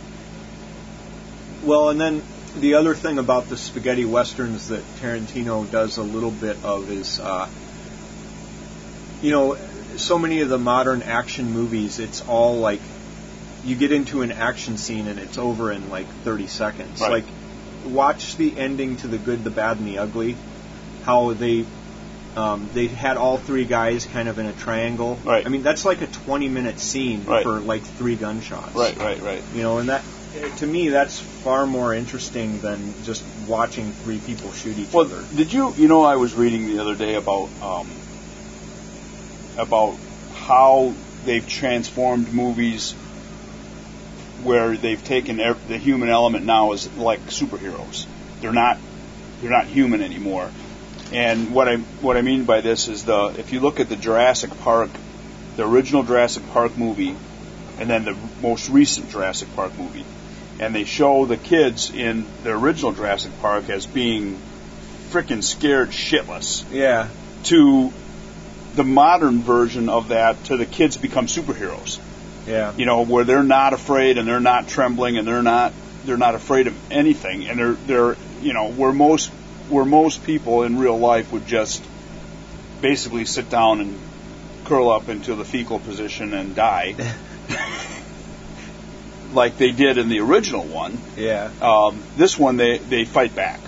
[1.62, 2.22] Well, and then
[2.58, 7.20] the other thing about the spaghetti westerns that Tarantino does a little bit of is,
[7.20, 7.46] uh,
[9.22, 9.56] you know,
[9.96, 12.80] so many of the modern action movies, it's all like
[13.64, 17.00] you get into an action scene and it's over in like 30 seconds.
[17.00, 17.10] Right.
[17.10, 17.24] Like,
[17.92, 20.36] watch the ending to The Good, the Bad, and the Ugly.
[21.04, 21.64] How they
[22.36, 25.18] um, they had all three guys kind of in a triangle.
[25.24, 25.44] Right.
[25.44, 27.42] I mean, that's like a 20 minute scene Right.
[27.42, 28.74] for like three gunshots.
[28.74, 29.42] right, right, right.
[29.54, 30.02] You know, and that
[30.56, 35.22] to me that's far more interesting than just watching three people shoot each Well, other.
[35.36, 37.86] did you you know I was reading the other day about um,
[39.58, 39.96] about
[40.34, 40.94] how
[41.26, 42.94] they've transformed movies
[44.44, 48.06] where they've taken the human element now is like superheroes.
[48.40, 48.78] They're not
[49.40, 50.50] they're not human anymore.
[51.12, 53.96] And what I what I mean by this is the if you look at the
[53.96, 54.90] Jurassic Park,
[55.56, 57.14] the original Jurassic Park movie,
[57.78, 60.04] and then the most recent Jurassic Park movie,
[60.58, 64.38] and they show the kids in the original Jurassic Park as being
[65.10, 67.08] freaking scared shitless Yeah,
[67.44, 67.92] to
[68.74, 71.98] the modern version of that to the kids become superheroes
[72.46, 75.72] yeah, you know where they're not afraid and they're not trembling and they're not
[76.04, 77.46] they're not afraid of anything.
[77.46, 79.30] And they're they're you know where most
[79.68, 81.82] where most people in real life would just
[82.80, 83.98] basically sit down and
[84.64, 86.94] curl up into the fecal position and die.
[89.32, 90.98] Like they did in the original one.
[91.16, 93.60] Yeah, um, this one they they fight back,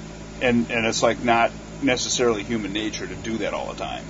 [0.43, 4.05] and and it's like not necessarily human nature to do that all the time,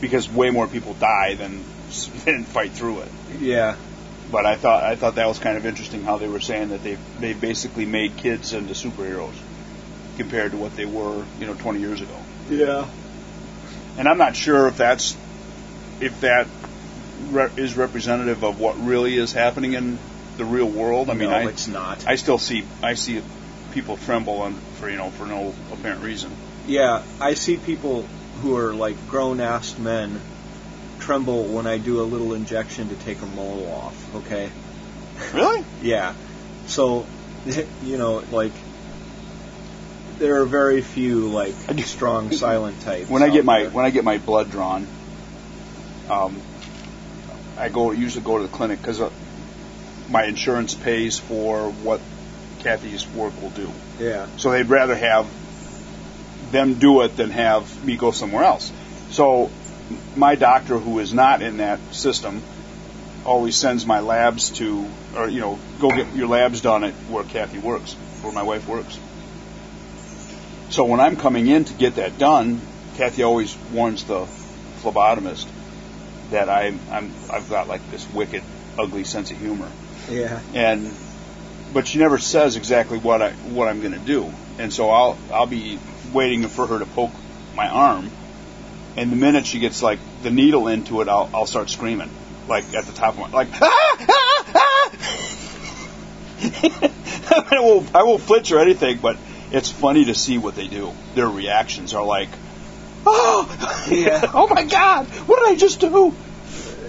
[0.00, 1.62] because way more people die than
[2.24, 3.08] than fight through it.
[3.38, 3.76] yeah,
[4.30, 6.82] But I thought I thought that was kind of interesting how they were saying that
[6.82, 9.34] they they basically made kids into superheroes
[10.16, 12.16] compared to what they were you know 20 years ago.
[12.50, 12.88] yeah.
[13.98, 15.16] And I'm not sure if that's
[16.00, 16.48] if that
[17.30, 19.98] re- is representative of what really is happening in
[20.36, 21.08] the real world.
[21.08, 22.06] I mean, no, I it's not.
[22.06, 23.22] I still see I see
[23.72, 26.30] people tremble on, for you know for no apparent reason.
[26.66, 28.02] yeah, I see people
[28.42, 30.20] who are like grown-ass men
[31.06, 34.14] tremble when I do a little injection to take a mole off.
[34.16, 34.50] Okay.
[35.32, 35.64] Really?
[35.82, 36.14] Yeah.
[36.66, 37.06] So,
[37.84, 38.52] you know, like
[40.18, 43.08] there are very few like strong silent types.
[43.08, 43.70] When I get my there.
[43.70, 44.86] when I get my blood drawn,
[46.10, 46.40] um,
[47.56, 49.10] I go usually go to the clinic because uh,
[50.10, 52.00] my insurance pays for what
[52.60, 53.70] Kathy's work will do.
[54.00, 55.28] yeah, So they'd rather have
[56.50, 58.72] them do it than have me go somewhere else.
[59.10, 59.50] So
[60.14, 62.42] my doctor, who is not in that system,
[63.24, 67.24] always sends my labs to, or you know, go get your labs done at where
[67.24, 68.98] Kathy works, where my wife works.
[70.70, 72.60] So when I'm coming in to get that done,
[72.96, 74.26] Kathy always warns the
[74.82, 75.46] phlebotomist
[76.30, 78.42] that I'm, I'm I've got like this wicked,
[78.78, 79.70] ugly sense of humor.
[80.10, 80.92] Yeah, and
[81.72, 85.18] but she never says exactly what I what I'm going to do, and so I'll
[85.32, 85.78] I'll be
[86.12, 87.12] waiting for her to poke
[87.54, 88.10] my arm,
[88.96, 92.10] and the minute she gets like the needle into it, I'll I'll start screaming
[92.48, 94.90] like at the top of my like ah ah ah.
[97.50, 99.16] I will I will flinch or anything, but
[99.50, 100.92] it's funny to see what they do.
[101.14, 102.28] Their reactions are like,
[103.04, 104.30] oh Yeah.
[104.34, 106.14] oh my god, what did I just do?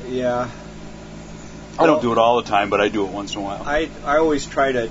[0.07, 0.49] yeah.
[1.79, 3.61] I don't do it all the time, but I do it once in a while.
[3.63, 4.89] I I always try to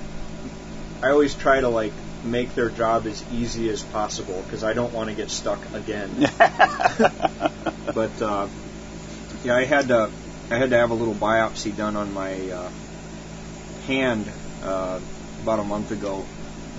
[1.03, 4.93] I always try to like make their job as easy as possible because I don't
[4.93, 6.11] want to get stuck again.
[6.37, 8.47] but uh,
[9.43, 10.11] yeah, I had to
[10.49, 12.69] I had to have a little biopsy done on my uh,
[13.85, 14.31] hand
[14.63, 14.99] uh,
[15.43, 16.25] about a month ago,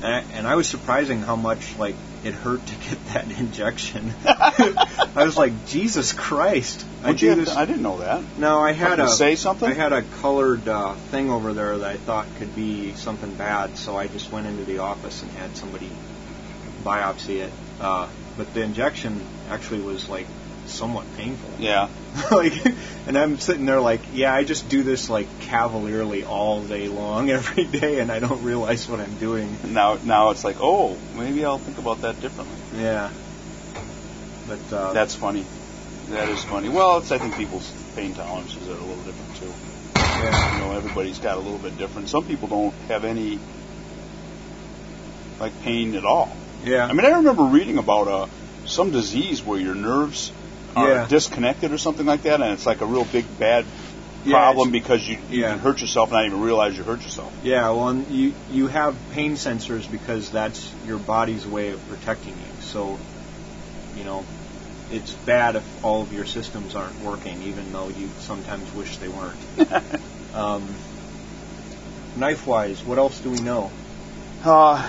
[0.03, 4.12] and I, and I was surprising how much like it hurt to get that injection.
[4.24, 6.85] I was like, Jesus Christ!
[7.02, 7.52] I do this.
[7.52, 8.22] to- I didn't know that.
[8.38, 9.68] no, I had a say something?
[9.68, 13.76] I had a colored uh, thing over there that I thought could be something bad,
[13.78, 15.90] so I just went into the office and had somebody
[16.85, 17.52] biopsy it.
[17.81, 20.26] Uh, but the injection actually was like
[20.68, 21.50] somewhat painful.
[21.59, 21.88] Yeah.
[22.31, 22.52] like,
[23.07, 27.31] and I'm sitting there like, yeah, I just do this like cavalierly all day long,
[27.38, 29.57] every day, and I don't realize what I'm doing.
[29.64, 32.57] Now, now it's like, oh, maybe I'll think about that differently.
[32.81, 33.11] Yeah.
[34.46, 35.44] But uh, That's funny.
[36.11, 36.70] That is funny.
[36.70, 39.52] Well, it's I think people's pain tolerances are a little different too.
[39.96, 42.09] yeah, You know, everybody's got a little bit different.
[42.09, 43.38] Some people don't have any
[45.38, 46.35] like pain at all.
[46.64, 48.26] yeah, I mean, I remember reading about uh,
[48.66, 50.33] some disease where your nerves
[50.79, 51.07] are Yeah.
[51.09, 53.64] disconnected or something like that, and it's like a real big bad
[54.25, 55.51] problem it's- because you, you yeah.
[55.51, 57.33] can hurt yourself and not even realize you hurt yourself.
[57.43, 57.71] yeah.
[57.71, 62.62] Well, and you you have pain sensors because that's your body's way of protecting you.
[62.62, 62.99] So,
[63.97, 64.25] you know,
[64.91, 69.09] it's bad if all of your systems aren't working, even though you sometimes wish they
[69.09, 69.38] weren't.
[70.35, 70.67] um,
[72.17, 73.71] knife wise, what else do we know?
[74.45, 74.83] Uh,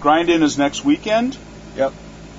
[0.00, 1.36] Grind In is next weekend.
[1.74, 1.92] Yep.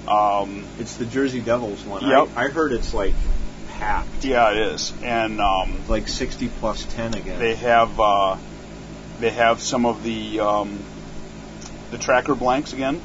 [0.07, 2.07] Um, It's the Jerzee Devils one.
[2.07, 2.29] Yep.
[2.35, 3.13] I, I heard it's like
[3.69, 7.39] packed, yeah, it is, and um, like 60 plus 10 again.
[7.39, 8.37] they have uh,
[9.19, 10.79] they have some of the um,
[11.91, 13.01] the tracker blanks again.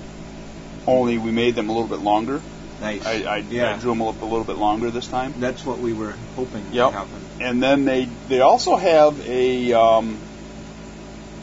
[0.87, 2.41] Only we made them a little bit longer.
[2.81, 3.05] nice.
[3.07, 3.75] I, I, yeah.
[3.75, 5.35] I drew them a little, a little bit longer this time.
[5.39, 6.91] That's what we were hoping Yep.
[6.91, 7.21] to happen.
[7.41, 10.19] And then they they also have a um,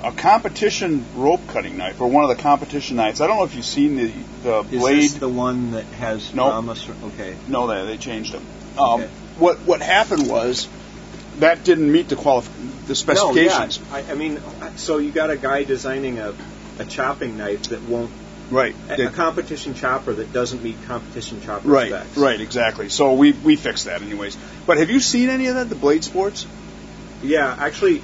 [0.04, 3.22] a competition rope cutting knife or one of the competition knives.
[3.22, 4.12] I don't know if you've seen the
[4.44, 5.02] the Is blade.
[5.04, 6.34] this the one that has.
[6.34, 6.90] Ramos?
[6.90, 7.36] Okay.
[7.48, 8.46] no, they they changed them.
[8.78, 9.10] Um, Okay.
[9.38, 10.68] What what happened was
[11.40, 12.50] that didn't meet the qualif-
[12.88, 13.80] the specifications.
[13.80, 14.04] No, yeah.
[14.08, 14.42] I, I mean,
[14.76, 16.34] so you got a guy designing a,
[16.80, 18.12] a chopping knife that won't
[18.52, 18.76] Right.
[18.90, 21.90] a, a competition chopper that doesn't meet competition chopper right.
[21.90, 22.18] specs.
[22.18, 22.42] Right.
[22.42, 22.90] Exactly.
[22.90, 24.38] So we we fixed that anyways.
[24.66, 25.70] But have you seen any of that?
[25.70, 26.48] The blade sports?
[27.22, 28.02] Yeah, actually,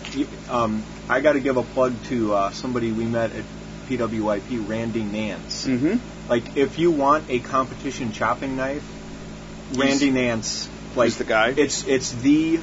[0.49, 3.45] um, I got to give a plug to uh, somebody we met at
[3.87, 5.65] PWIP, Randy Nance.
[5.65, 6.29] Mm-hmm.
[6.29, 8.83] Like, if you want a competition chopping knife,
[9.75, 11.53] Randy Nance, like the guy?
[11.55, 12.59] It's it's the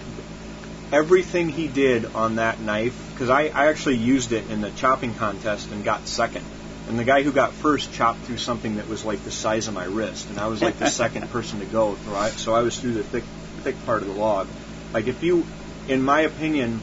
[0.93, 5.15] everything he did on that knife because I, I actually used it in the chopping
[5.15, 6.45] contest and got second.
[6.88, 9.75] And the guy who got first chopped through something that was like the size of
[9.75, 11.97] my wrist, and I was like the second person to go.
[12.05, 13.25] So I, so I was through the thick
[13.62, 14.49] thick part of the log.
[14.93, 15.47] Like if you,
[15.88, 16.81] in my opinion,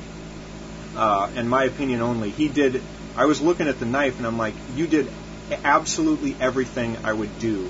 [0.95, 2.81] uh, in my opinion only, he did.
[3.15, 5.09] I was looking at the knife and I'm like, you did
[5.63, 7.69] absolutely everything I would do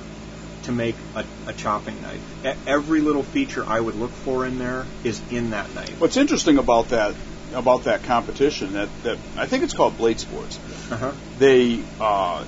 [0.64, 2.22] to make a, a chopping knife.
[2.68, 6.00] Every little feature I would look for in there is in that knife.
[6.00, 7.16] What's interesting about that
[7.54, 10.60] about that competition that, that I think it's called Blade Sports.
[10.92, 11.12] Uh-huh.
[11.40, 12.46] They uh,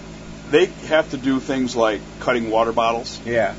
[0.49, 3.55] they have to do things like cutting water bottles, Yeah,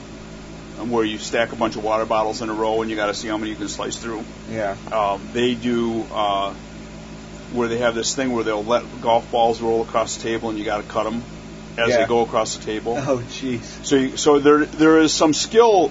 [0.90, 3.14] where you stack a bunch of water bottles in a row and you got to
[3.14, 4.24] see how many you can slice through.
[4.50, 6.52] yeah, Um, they do uh,
[7.52, 10.58] where they have this thing where they'll let golf balls roll across the table and
[10.58, 11.22] you got to cut them
[11.78, 11.98] as Yeah.
[12.02, 12.96] they go across the table.
[12.98, 13.62] Oh, jeez.
[13.84, 15.90] So you, so there there is some skill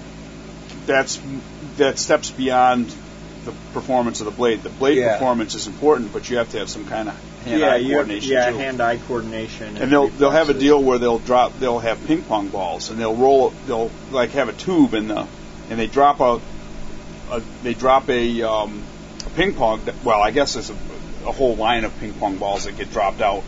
[0.86, 1.20] that's
[1.78, 2.94] that steps beyond
[3.46, 4.62] the performance of the blade.
[4.64, 5.14] The blade Yeah.
[5.14, 8.32] performance is important, but you have to have some kind of hand-eye you have, coordination
[8.32, 8.58] yeah, too.
[8.58, 9.78] hand-eye coordination.
[9.78, 13.00] and they'll they'll have a deal where they'll drop they'll have ping pong balls and
[13.00, 15.28] they'll roll they'll like have a tube in the
[15.70, 16.40] and they drop a,
[17.32, 18.84] a they drop a, um,
[19.26, 20.76] a ping pong well I guess there's a,
[21.26, 23.44] a whole line of ping pong balls that get dropped out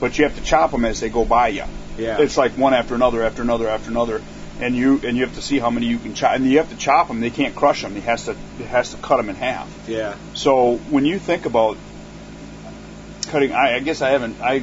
[0.00, 1.64] but you have to chop them as they go by you
[1.96, 2.20] Yeah.
[2.20, 4.22] it's like one after another after another after another
[4.60, 6.70] and you and you have to see how many you can chop and you have
[6.70, 9.28] to chop them they can't crush them he has to he has to cut them
[9.28, 10.16] in half Yeah.
[10.34, 11.76] so when you think about
[13.28, 14.40] cutting, I, I guess I haven't.
[14.40, 14.62] I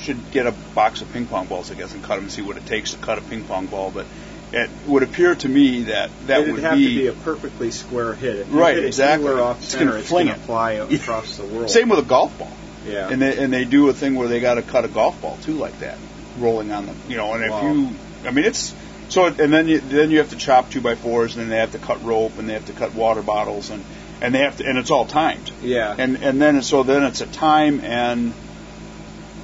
[0.00, 2.42] should get a box of ping pong balls, I guess, and cut them and see
[2.42, 3.90] what it takes to cut a ping pong ball.
[3.90, 4.06] But
[4.52, 7.70] it would appear to me that that It'd would have be, to be a perfectly
[7.70, 8.36] square hit.
[8.38, 9.30] If Right, hit exactly.
[9.32, 10.46] off It's center, it's fling going to it.
[10.46, 11.70] fly across the world.
[11.70, 12.52] same with a golf ball.
[12.86, 13.08] Yeah.
[13.08, 15.38] And they and they do a thing where they got to cut a golf ball
[15.42, 15.98] too, like that,
[16.38, 17.32] rolling on the you know.
[17.34, 18.74] And if you, I mean, it's
[19.08, 19.26] so.
[19.26, 21.72] And then you then you have to chop two by fours, and then they have
[21.72, 23.84] to cut rope, and they have to cut water bottles, and
[24.22, 25.50] and they have to, and it's all timed.
[25.62, 25.94] yeah.
[25.98, 28.32] And and then so then it's a time and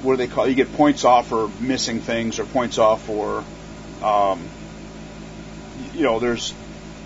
[0.01, 0.47] what do they call?
[0.47, 3.43] You get points off for missing things or points off for,
[4.01, 4.41] um,
[5.93, 6.53] you know, there's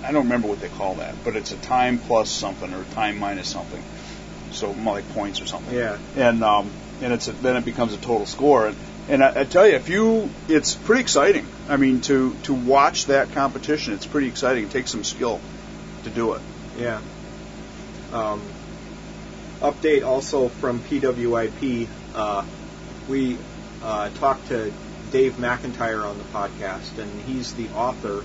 [0.03, 3.17] I don't remember what they call that, but it's a time plus something or time
[3.17, 3.83] minus something.
[4.51, 5.75] So like points or something.
[5.75, 5.97] Yeah.
[6.15, 6.69] And um,
[7.01, 8.67] and it's a, then it becomes a total score.
[8.67, 8.77] And,
[9.09, 11.47] and I, I tell you, if you, it's pretty exciting.
[11.67, 14.65] I mean, to to watch that competition, it's pretty exciting.
[14.65, 15.41] It takes some skill
[16.03, 16.41] to do it.
[16.77, 17.01] Yeah.
[18.13, 18.41] Um,
[19.61, 21.87] update also from PWIP.
[22.13, 22.45] Uh,
[23.07, 23.37] we
[23.81, 24.71] uh, talked to
[25.11, 28.23] Dave McKintire on the podcast, and he's the author.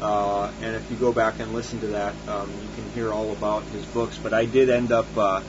[0.00, 3.32] Uh, and if you go back and listen to that, um, you can hear all
[3.32, 4.18] about his books.
[4.22, 5.42] But I did end up uh,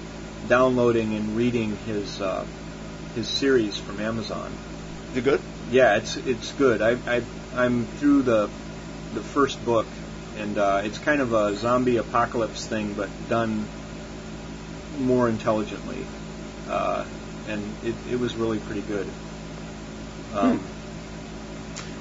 [0.47, 2.45] downloading and reading his uh,
[3.15, 4.53] his series from Amazon.
[5.13, 5.41] You good?
[5.69, 6.81] Yeah, it's it's good.
[6.81, 7.23] I, I
[7.55, 8.49] I'm through the
[9.13, 9.87] the first book,
[10.37, 13.67] and uh, it's kind of a zombie apocalypse thing, but done
[14.99, 16.05] more intelligently,
[16.69, 17.05] uh,
[17.47, 19.07] and it, it was really pretty good.
[20.33, 20.61] Um,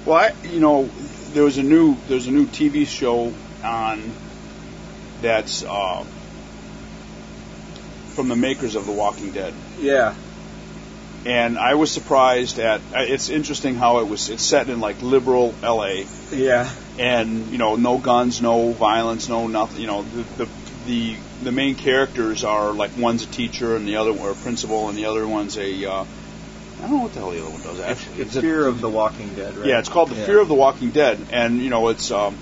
[0.04, 0.88] Well, I, you know,
[1.32, 3.32] there was a new there's a new TV show
[3.64, 4.12] on
[5.20, 6.04] that's uh,
[8.14, 10.14] from the makers of The Walking Dead, Yeah,
[11.26, 12.80] and I was surprised at.
[12.94, 14.28] uh, It's interesting how it was.
[14.30, 16.06] It's set in like liberal L.A.
[16.32, 19.80] yeah, and you know, no guns, no violence, no nothing.
[19.80, 20.48] You know, the the
[20.86, 24.88] the, the main characters are like one's a teacher and the other or a principal
[24.88, 25.84] and the other one's a.
[25.84, 26.04] Uh,
[26.78, 28.22] I don't know what the hell the other one does actually.
[28.22, 29.66] it's a- Fear of the Walking Dead, right?
[29.66, 30.26] yeah, it's called The Yeah.
[30.26, 32.36] Fear of the Walking Dead, and you know it's um,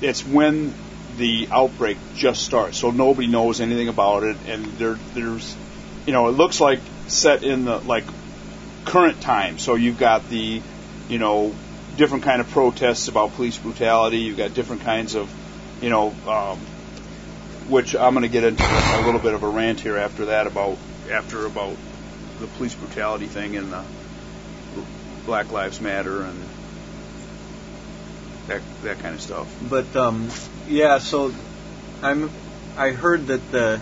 [0.00, 0.74] it's when
[1.18, 5.54] the outbreak just starts, so nobody knows anything about it, and there there's,
[6.06, 8.04] you know, it looks like set in the like
[8.84, 9.58] current time.
[9.58, 10.62] So you've got the,
[11.08, 11.54] you know,
[11.96, 14.18] different kind of protests about police brutality.
[14.18, 15.32] You've got different kinds of,
[15.80, 16.58] you know, um,
[17.68, 20.46] which I'm going to get into a little bit of a rant here after that
[20.46, 20.76] about
[21.10, 21.76] after about
[22.40, 23.84] the police brutality thing and the
[25.26, 26.42] Black Lives Matter and
[28.48, 29.48] that that kind of stuff.
[29.68, 30.28] But um,
[30.68, 31.32] yeah, so
[32.02, 32.30] I'm.
[32.76, 33.80] I heard that the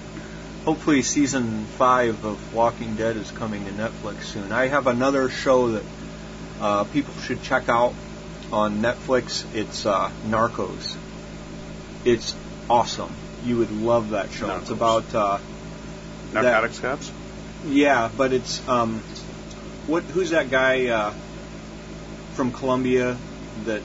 [0.65, 4.53] hopefully season five of Walking Dead is coming to Netflix soon.
[4.53, 5.85] I have another show that
[6.61, 7.95] uh, people should check out
[8.53, 9.45] on Netflix.
[9.55, 10.97] It's uh, Narcos.
[12.05, 12.35] It's
[12.71, 13.13] awesome.
[13.45, 14.57] You would love that show.
[14.59, 15.39] It's about uh,
[16.33, 17.11] Narcotics cops.
[17.65, 19.01] yeah, but it's um,
[19.87, 20.05] what?
[20.05, 21.13] Who's that guy uh,
[22.35, 23.17] from Colombia
[23.65, 23.83] that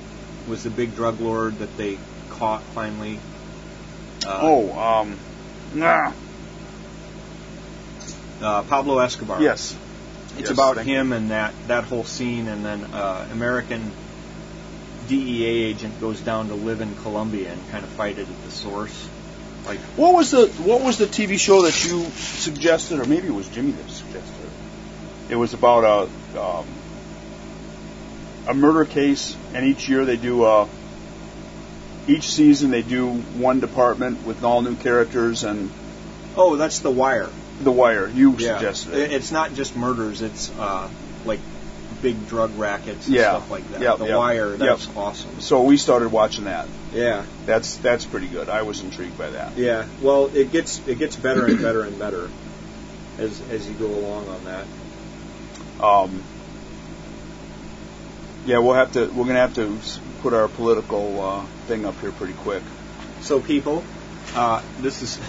[0.47, 1.97] was the big drug lord that they
[2.29, 3.19] caught finally?
[4.25, 5.17] Uh, oh, um,
[5.73, 6.11] nah.
[8.41, 9.41] Uh, Pablo Escobar.
[9.41, 9.75] Yes.
[10.37, 13.91] it's Yes, about him and that that whole scene, and then uh, American
[15.07, 18.51] DEA agent goes down to live in Colombia and kind of fight it at the
[18.51, 19.09] source.
[19.65, 23.33] Like What was the What was the TV show that you suggested, or maybe it
[23.33, 25.33] was Jimmy that suggested it?
[25.33, 26.65] It was about a um,
[28.47, 30.67] a murder case, and each year they do a.
[32.07, 35.69] Each season they do one department with all new characters and
[36.37, 37.29] oh, that's The Wire.
[37.61, 38.07] The Wire.
[38.07, 39.11] You Yeah, suggested It- it.
[39.13, 40.87] it's not just murders; it's uh,
[41.25, 41.39] like
[42.01, 43.31] big drug rackets and Yeah.
[43.31, 43.81] stuff like that.
[43.81, 44.59] Yep, the yep, Wire, yep.
[44.59, 45.39] that's awesome.
[45.41, 46.67] So we started watching that.
[46.93, 48.47] Yeah, That's that's pretty good.
[48.49, 49.57] I was intrigued by that.
[49.57, 49.85] yeah.
[50.01, 52.29] Well, it gets it gets better and better and better
[53.17, 54.65] as as you go along on that.
[55.83, 56.23] Um,
[58.45, 59.07] yeah, we'll have to.
[59.07, 59.77] We're gonna have to
[60.21, 62.63] put our political uh, thing up here pretty quick.
[63.21, 63.83] So, people,
[64.35, 65.19] uh, this is.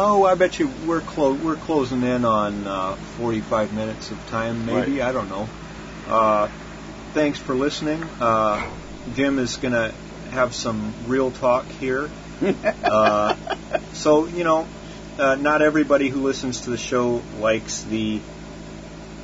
[0.00, 4.64] Oh, I bet you we're clo- we're closing in on uh, 45 minutes of time,
[4.64, 5.02] maybe.
[5.02, 5.48] I don't know.
[6.06, 6.48] Uh,
[7.14, 8.04] thanks for listening.
[8.20, 8.70] Uh,
[9.16, 9.92] Jim is going to
[10.30, 12.08] have some real talk here.
[12.84, 13.34] uh,
[13.92, 14.68] so, you know,
[15.18, 18.20] uh, not everybody who listens to the show likes the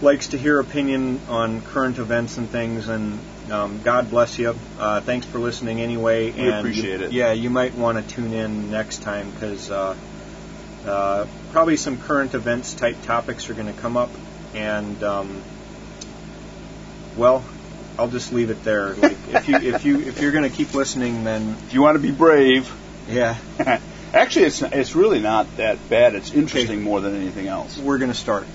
[0.03, 4.57] likes to hear opinion on current events and things, and um, God bless you.
[4.77, 6.33] Uh, thanks for listening anyway.
[6.33, 7.13] We and appreciate you- it.
[7.13, 9.71] Yeah, you might want to tune in next time because
[10.87, 14.11] uh, probably some current events type topics are going to come up,
[14.55, 15.43] and um,
[17.17, 17.45] well,
[17.99, 18.95] I'll just leave it there.
[18.95, 21.97] Like if you if you if you're going to keep listening, then If you want
[21.97, 22.73] to be brave,
[23.09, 23.39] yeah,
[24.13, 26.15] actually, it's it's really not that bad.
[26.15, 27.79] It's interesting more than anything else.
[27.79, 28.47] we're going to start.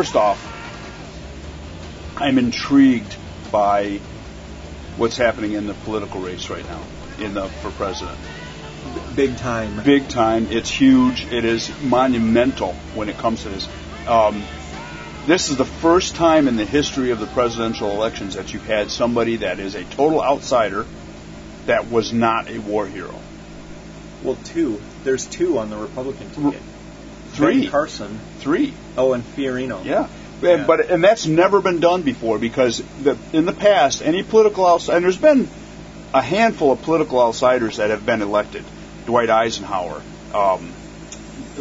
[0.00, 0.40] First off,
[2.16, 3.14] I'm intrigued
[3.52, 4.00] by
[4.96, 6.82] what's happening in the political race right now
[7.18, 8.16] in the for president.
[9.14, 9.84] Big time.
[9.84, 10.46] big time.
[10.50, 11.30] It's huge.
[11.30, 13.68] It is monumental when it comes to this.
[14.06, 14.42] Um,
[15.26, 18.90] this is the first time in the history of the presidential elections that you've had
[18.90, 20.86] somebody that is a total outsider
[21.66, 23.20] that was not a war hero.
[24.22, 24.80] Well, two.
[25.04, 26.62] There's two on the Republican ticket.
[27.32, 27.60] Three.
[27.64, 28.18] Ben Carson.
[28.38, 28.72] Three.
[28.96, 29.84] Oh, and Fiorina.
[29.84, 30.08] Yeah.
[30.42, 30.50] Yeah.
[30.50, 34.66] And, but and that's never been done before because the, in the past any political
[34.66, 35.48] outsider and there's been
[36.14, 38.64] a handful of political outsiders that have been elected.
[39.06, 40.02] Dwight Eisenhower,
[40.34, 40.72] um,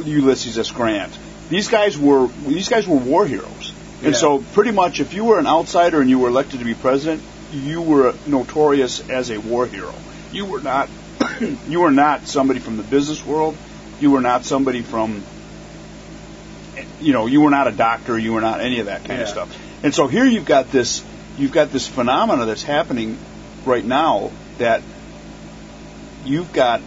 [0.04, 0.72] Ulysses S.
[0.72, 1.18] Grant.
[1.50, 3.74] These guys were these guys were war heroes.
[4.02, 4.20] And Yeah.
[4.20, 7.22] so pretty much if you were an outsider and you were elected to be president,
[7.52, 9.94] you were notorious as a war hero.
[10.32, 10.90] You were not
[11.68, 13.58] you were not somebody from the business world.
[14.00, 15.24] You were not somebody from
[17.02, 19.30] you know, you were not a doctor, you were not any of that kind of
[19.30, 19.56] stuff.
[19.84, 21.04] And so here you've got this
[21.38, 23.18] you've got this phenomena that's happening
[23.66, 24.82] right now that
[26.26, 26.82] you've got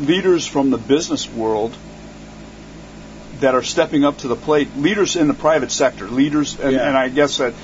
[0.00, 1.76] leaders from the business world
[3.40, 6.88] that are stepping up to the plate, leaders in the private sector, leaders and, Yeah.
[6.88, 7.54] and I guess that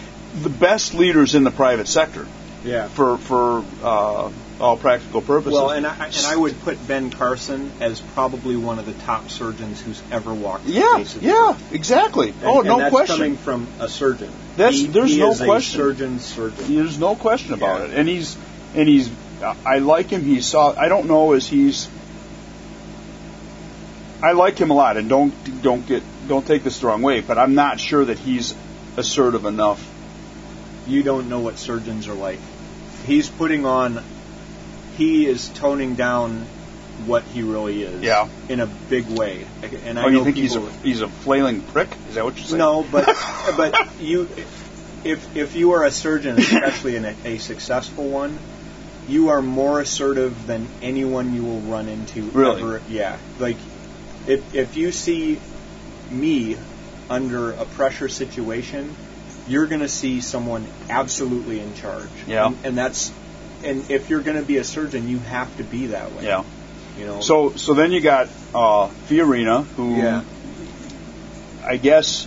[0.42, 2.26] the best leaders in the private sector
[2.64, 2.88] Yeah.
[2.88, 4.30] for for uh,
[4.61, 5.52] all practical purposes.
[5.52, 9.30] Well, and I, and I would put Ben Carson as probably one of the top
[9.30, 11.72] surgeons who's ever walked the yeah, yeah, earth.
[11.72, 12.30] exactly.
[12.30, 13.16] And, oh, and no that's question.
[13.16, 14.32] coming from a surgeon.
[14.56, 15.80] That's- He- there's he no is question.
[15.80, 16.74] A surgeon, surgeon.
[16.76, 17.86] There's no question about Yeah.
[17.86, 17.98] it.
[17.98, 18.36] And he's
[18.74, 19.11] and he's
[19.64, 20.24] I like him.
[20.24, 20.74] He's saw.
[20.76, 21.88] I don't know as he's.
[24.20, 27.20] I like him a lot, and don't don't get don't take this the wrong way,
[27.20, 28.54] but I'm not sure that he's
[28.96, 29.80] assertive enough.
[30.88, 32.40] You don't know what surgeons are like.
[33.06, 34.02] He's putting on.
[34.99, 36.44] He is toning down
[37.07, 38.03] what he really is.
[38.03, 38.28] Yeah.
[38.49, 39.46] In a big way.
[39.84, 41.88] And I oh, you think he's a he's a flailing prick?
[42.09, 42.59] Is that what you're saying?
[42.59, 43.07] No, but
[43.57, 44.28] but you,
[45.05, 48.36] if if you are a surgeon, especially in a, a successful one,
[49.09, 52.22] you are more assertive than anyone you will run into.
[52.30, 52.61] Really?
[52.61, 52.82] Ever.
[52.88, 53.16] Yeah.
[53.38, 53.59] Like,
[54.26, 55.38] if if you see
[56.11, 56.57] me
[57.09, 58.94] under a pressure situation,
[59.46, 62.11] you're going to see someone absolutely in charge.
[62.26, 62.49] Yeah.
[62.49, 63.12] And, and that's.
[63.64, 66.24] And if you're going to be a surgeon, you have to be that way.
[66.24, 66.44] Yeah.
[66.96, 67.20] You know.
[67.20, 70.22] So so then you got uh, Fiorina, who Yeah.
[71.64, 72.26] I guess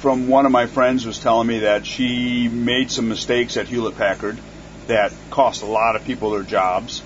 [0.00, 3.96] from one of my friends was telling me that she made some mistakes at Hewlett
[3.96, 4.38] Packard
[4.86, 7.02] that cost a lot of people their jobs.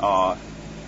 [0.00, 0.36] Uh,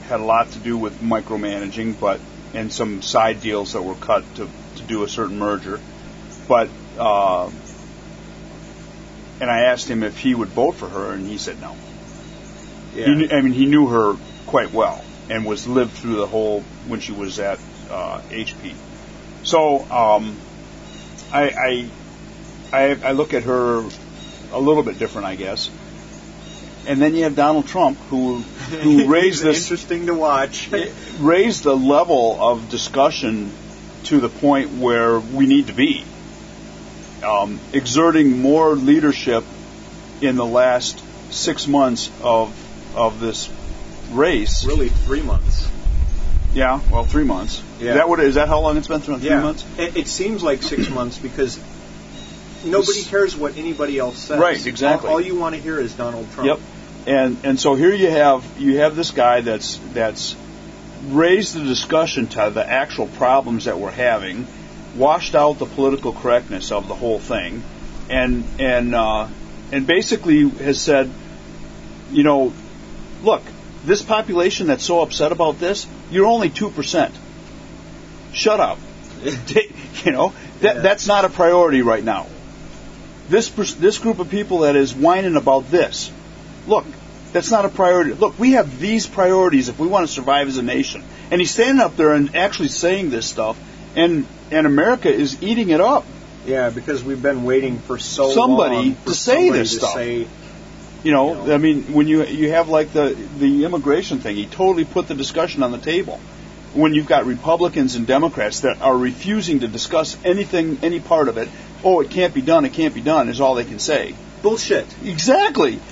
[0.08, 2.20] had a lot to do with micromanaging, but
[2.54, 5.80] and some side deals that were cut to, to do a certain merger.
[6.48, 6.68] But
[6.98, 7.50] uh,
[9.40, 11.76] and I asked him if he would vote for her, and he said no.
[12.94, 13.06] yeah.
[13.06, 14.16] He I mean, he knew her
[14.46, 17.58] quite well and was lived through the whole when she was at
[17.90, 18.74] uh, HP.
[19.42, 20.36] So um,
[21.32, 21.90] I, I,
[22.72, 23.88] I I look at her
[24.52, 25.70] a little bit different, I guess.
[26.86, 30.70] And then you have Donald Trump, who who raised this interesting to watch.
[31.18, 33.50] raised the level of discussion
[34.04, 36.04] to the point where we need to be,
[37.26, 39.44] um, exerting more leadership
[40.20, 41.02] in the last
[41.32, 42.54] six months of
[42.96, 43.50] of this
[44.10, 44.64] race.
[44.64, 45.68] really, three months.
[46.54, 47.62] Yeah, well, three months.
[47.78, 47.90] Yeah.
[47.90, 48.20] Is that what?
[48.20, 49.00] Is that how long it's been?
[49.00, 49.42] Three yeah.
[49.42, 49.64] months.
[49.76, 51.60] It, it seems like six months because
[52.64, 54.38] nobody cares what anybody else says.
[54.38, 55.08] Right, exactly.
[55.08, 56.48] All, all you want to hear is Donald Trump.
[56.48, 56.60] Yep.
[57.06, 60.36] And and so here you have you have this guy that's that's
[61.08, 64.46] raised the discussion to the actual problems that we're having,
[64.96, 67.62] washed out the political correctness of the whole thing,
[68.08, 69.28] and and uh,
[69.72, 71.10] and basically has said,
[72.10, 72.52] you know,
[73.22, 73.42] look,
[73.84, 77.14] this population that's so upset about this, you're only two percent.
[78.32, 78.78] Shut up.
[79.24, 80.82] you know that Yeah.
[80.82, 82.26] that's not a priority right now.
[83.28, 86.12] This this group of people that is whining about this,
[86.66, 86.84] look,
[87.32, 88.12] that's not a priority.
[88.12, 91.02] Look, we have these priorities if we want to survive as a nation.
[91.30, 93.58] And he's standing up there and actually saying this stuff,
[93.96, 96.04] and and America is eating it up.
[96.46, 99.78] Yeah, because we've been waiting for so Somebody long for to say somebody this to
[99.78, 99.94] stuff.
[99.94, 100.26] Say,
[101.02, 101.54] You know, You know.
[101.54, 105.14] I mean, when you you have like the the immigration thing, he totally put the
[105.14, 106.20] discussion on the table.
[106.74, 111.38] When you've got Republicans and Democrats that are refusing to discuss anything, any part of
[111.38, 111.48] it,
[111.82, 114.14] oh, it can't be done, it can't be done, is all they can say.
[114.42, 114.86] bullshit.
[115.02, 115.80] Exactly.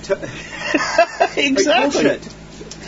[1.37, 2.03] Exactly.
[2.03, 2.35] bullshit.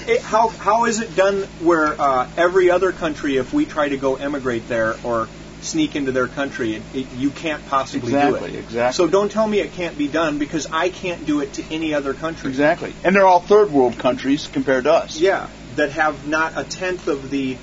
[0.08, 3.98] It, how how is it done where uh, every other country, if we try to
[3.98, 5.28] go emigrate there or
[5.68, 8.60] sneak into their country, it, it, you can't possibly Exactly, do it.
[8.60, 8.94] exactly.
[8.96, 11.94] So don't tell me it can't be done because I can't do it to any
[11.94, 12.50] other country.
[12.50, 12.94] Exactly.
[13.04, 15.20] And they're all third world countries compared to us.
[15.20, 17.58] Yeah, that have not a tenth of the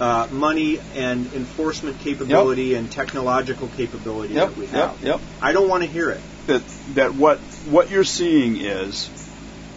[0.00, 5.02] uh, money and enforcement capability and technological capability Yep, that we have.
[5.02, 5.20] yep, yep.
[5.40, 6.20] I don't want to hear it.
[6.46, 6.62] That
[6.94, 7.38] that what
[7.68, 9.08] what you're seeing is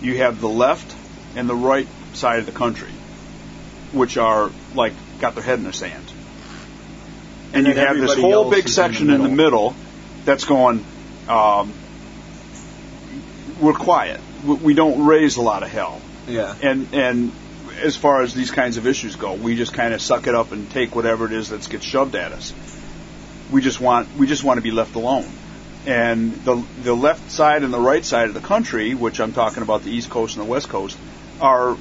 [0.01, 0.95] you have the left
[1.35, 2.91] and the right side of the country,
[3.91, 6.04] which are like got their head in the sand.
[7.53, 9.75] And, And you have this whole big is in the section in the middle.
[10.25, 10.83] that's going,
[11.29, 11.71] um,
[13.61, 14.19] we're quiet.
[14.45, 16.01] We- We don't raise a lot of hell.
[16.27, 16.53] Yeah.
[16.61, 17.31] And and
[17.83, 20.51] as far as these kinds of issues go, we just kind of suck it up
[20.51, 22.53] and take whatever it is that gets shoved at us.
[23.51, 25.25] We just want we just want to be left alone.
[25.85, 29.61] And the the left side and the right side of the country, which I'm talking
[29.61, 30.97] about the East Coast and the West Coast,
[31.39, 31.77] are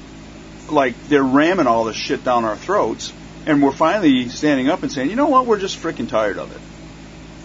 [0.70, 3.12] like they're ramming all this shit down our throats,
[3.46, 6.54] and we're finally standing up and saying, you know what, we're just freaking tired of
[6.54, 6.60] it.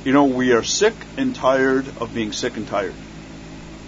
[0.05, 2.93] You know, we are sick and tired of being sick and tired.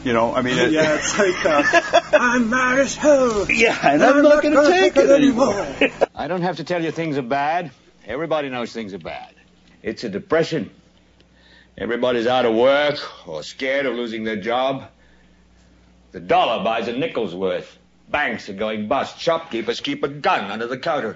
[0.04, 3.50] You know, I mean, it, yeah, it's like uh, I'm mad as hell.
[3.52, 5.76] yeah, and I'm not going to take it anymore.
[6.16, 7.72] I don't have to tell you things are bad.
[8.06, 9.36] Everybody knows things are bad.
[9.84, 10.72] It's a depression.
[11.78, 14.90] Everybody's out of work or scared of losing their job.
[16.12, 17.78] The dollar buys a nickel's worth.
[18.10, 19.20] Banks are going bust.
[19.20, 21.16] Shopkeepers keep a gun under the counter.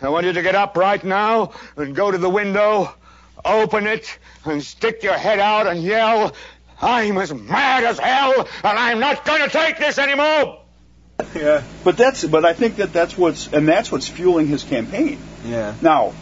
[0.00, 2.94] I want you to get up right now and go to the window,
[3.44, 6.34] open it, and stick your head out and yell,
[6.80, 10.60] I'm as mad as hell, and I'm not going to take this anymore.
[11.34, 11.62] Yeah.
[11.82, 15.18] But that's but I think that that's what's and that's what's fueling his campaign.
[15.44, 15.74] Yeah.
[15.82, 16.12] Now,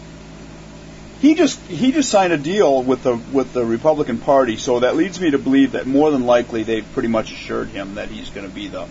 [1.20, 4.96] he just he just signed a deal with the with the Republican Party, so that
[4.96, 8.30] leads me to believe that more than likely they've pretty much assured him that he's
[8.30, 8.86] going to be the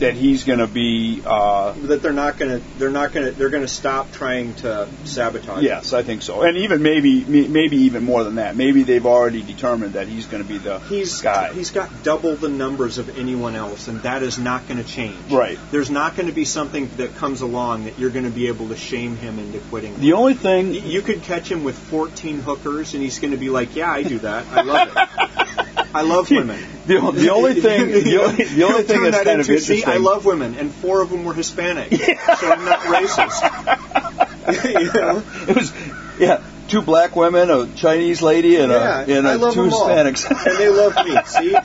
[0.00, 3.68] that he's going to be uh, That they're not gonna they're not gonna they're gonna
[3.68, 5.62] stop trying to sabotage.
[5.62, 8.56] yes, I think so, and even maybe maybe even more than that.
[8.56, 11.52] Maybe they've already determined that he's going to be the He's guy.
[11.52, 15.30] he's got double the numbers of anyone else, and that is not going to change.
[15.30, 15.58] Right.
[15.70, 18.68] There's not going to be something that comes along that you're going to be able
[18.68, 19.98] to shame him into quitting.
[20.00, 23.48] the only thing you could catch him with 14 hookers, and he's going to be
[23.50, 24.44] like, "Yeah, I do that.
[24.50, 25.58] I love it.
[25.94, 29.40] I love women." the, the only thing the only, the only thing that's that kind
[29.40, 29.76] of into, interesting.
[29.78, 33.42] See, I love women, and four of them were Hispanic, so I'm not racist.
[34.64, 35.22] you know?
[35.48, 35.72] It was
[36.18, 39.62] yeah, two black women, a Chinese lady, and Yeah, a and I a, love two.
[39.62, 40.28] Hispanics.
[40.28, 41.16] and they love me.
[41.26, 41.56] See,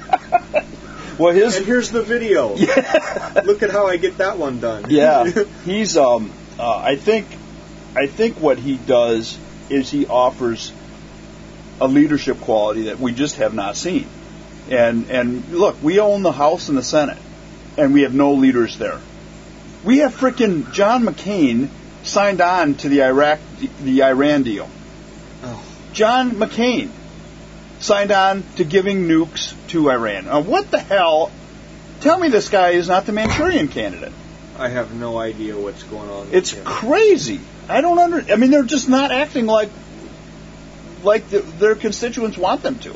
[1.17, 2.55] well, his and here's the video.
[2.55, 4.85] Look at how I get that one done.
[4.89, 5.29] yeah,
[5.65, 7.27] he's um, uh, I think,
[7.95, 9.37] I think what he does
[9.69, 10.71] is he offers
[11.81, 14.07] a leadership quality that we just have not seen.
[14.69, 17.17] And and look, we own the House and the Senate,
[17.77, 18.99] and we have no leaders there.
[19.83, 21.69] We have frickin' John McCain
[22.03, 23.39] signed on to the Iraq
[23.81, 24.69] the Iran deal.
[25.43, 25.63] Oh.
[25.93, 26.89] John McCain
[27.79, 30.25] signed on to giving nukes to Iran.
[30.25, 31.31] Now, what the hell?
[32.01, 34.13] Tell me this guy is not the Manchurian candidate.
[34.57, 36.27] I have no idea what's going on.
[36.31, 36.65] It's him.
[36.65, 37.39] crazy.
[37.67, 38.31] I don't under.
[38.31, 39.69] I mean, they're just not acting like
[41.03, 42.95] like the, their constituents want them to.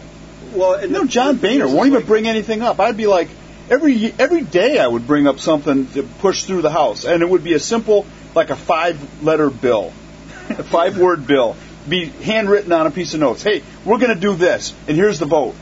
[0.54, 2.80] Well, and You know, the- John Boehner won't even like, bring anything up.
[2.80, 3.30] I'd be like
[3.70, 7.30] every every day I would bring up something to push through the House, and it
[7.30, 9.94] would be a simple like a five letter bill,
[10.50, 11.56] a five word bill,
[11.88, 13.44] be handwritten on a piece of notes.
[13.44, 15.56] Hey, we're going to do this, and here's the vote,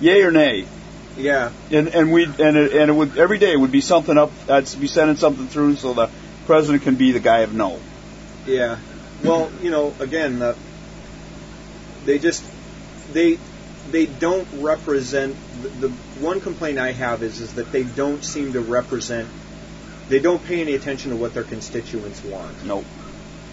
[0.00, 0.66] yay or nay.
[1.16, 4.16] Yeah, And and we and it, and it would every day it would be something
[4.16, 4.30] up.
[4.48, 6.08] I'd be sending something through so the
[6.46, 7.80] president can be the guy of no.
[8.46, 8.78] yeah.
[9.24, 10.54] Well, you know, again, the,
[12.04, 12.44] they just
[13.12, 13.38] they
[13.90, 15.88] they don't represent the, the
[16.20, 19.28] one complaint I have is is that they don't seem to represent.
[20.08, 22.64] They don't pay any attention to what their constituents want.
[22.64, 22.84] Nope.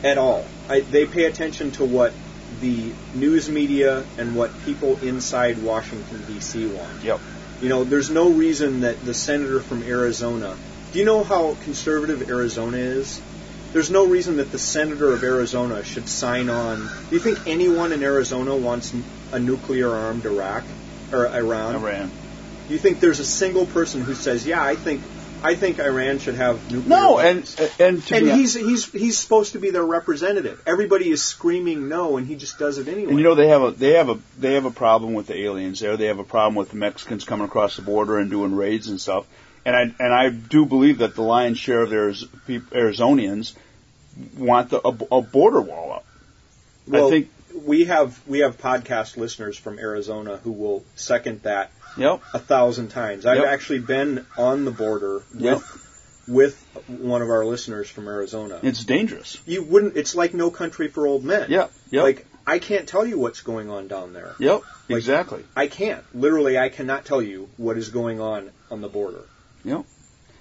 [0.03, 0.45] at all.
[0.69, 2.13] I, they pay attention to what
[2.61, 6.67] the news media and what people inside Washington D.C.
[6.67, 7.03] want.
[7.03, 7.19] Yep.
[7.61, 10.55] You know, there's no reason that the senator from Arizona.
[10.93, 13.21] Do you know how conservative Arizona is?
[13.73, 16.87] There's no reason that the senator of Arizona should sign on.
[17.09, 18.93] Do you think anyone in Arizona wants
[19.31, 20.63] a nuclear armed Iraq?
[21.11, 21.75] or Iran?
[21.75, 22.11] Iran.
[22.67, 25.01] Do you think there's a single person who says, "Yeah, I think
[25.43, 26.89] I think Iran should have nuclear"?
[26.89, 27.55] No, weapons"?
[27.59, 30.61] and and to and he's he's he's supposed to be their representative.
[30.65, 33.11] Everybody is screaming no, and he just does it anyway.
[33.11, 35.37] And you know they have a they have a they have a problem with the
[35.37, 35.95] aliens there.
[35.95, 38.99] They have a problem with the Mexicans coming across the border and doing raids and
[38.99, 39.27] stuff.
[39.63, 43.53] And I and I do believe that the lion's share of Ariz- Arizonians
[44.37, 46.05] want the, a, a border wall up.
[46.87, 47.29] well, I think
[47.65, 52.21] we have we have podcast listeners from Arizona who will second that yep.
[52.33, 53.25] a thousand times.
[53.25, 53.47] I've Yep.
[53.47, 55.55] actually been on the border Yep.
[55.57, 55.81] with
[56.27, 58.59] with one of our listeners from Arizona.
[58.63, 59.37] It's dangerous.
[59.45, 59.95] You wouldn't.
[59.95, 61.49] It's like no country for old men.
[61.49, 61.71] Yep.
[61.91, 62.03] Yep.
[62.03, 64.35] Like I can't tell you what's going on down there.
[64.39, 64.61] yep.
[64.89, 65.43] like- exactly.
[65.55, 66.03] I can't.
[66.15, 69.23] Literally, I cannot tell you what is going on on the border.
[69.63, 69.85] Yep.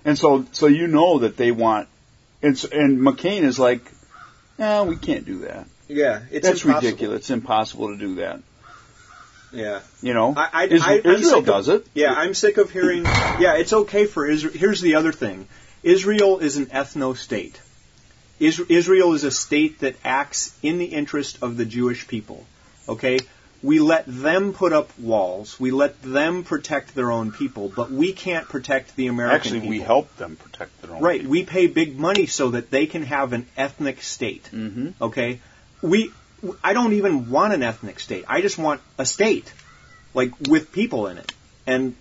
[0.05, 1.89] And so so you know that they want
[2.43, 3.91] and s and McCain is like,
[4.59, 5.67] no, we can't do that.
[5.89, 6.89] Yeah, it's That's impossible.
[6.91, 7.19] ridiculous.
[7.21, 8.41] It's impossible to do that.
[9.53, 11.87] Yeah, You know, I, I, Is- I, Israel of- does it.
[11.95, 13.05] Yeah, I'm sick of hearing.
[13.39, 14.53] Yeah, it's okay for Israel.
[14.57, 15.47] Here's the other thing:
[15.85, 17.61] Israel is an ethno state.
[18.41, 22.45] Is- Israel is a state that acts in the interest of the Jewish people.
[22.89, 23.21] Okay,
[23.63, 25.61] we let them put up walls.
[25.61, 29.71] We let them protect their own people, but we can't protect the American Actually, people.
[29.71, 31.01] we help them protect their own.
[31.01, 31.21] Right.
[31.21, 31.31] people.
[31.31, 34.49] We pay big money so that they can have an ethnic state.
[34.53, 34.89] Mm-hmm.
[35.01, 35.39] Okay.
[35.85, 36.13] We.
[36.63, 38.25] I don't even want an ethnic state.
[38.29, 39.53] I just want a state,
[40.13, 41.33] like with people in it,
[41.67, 41.95] and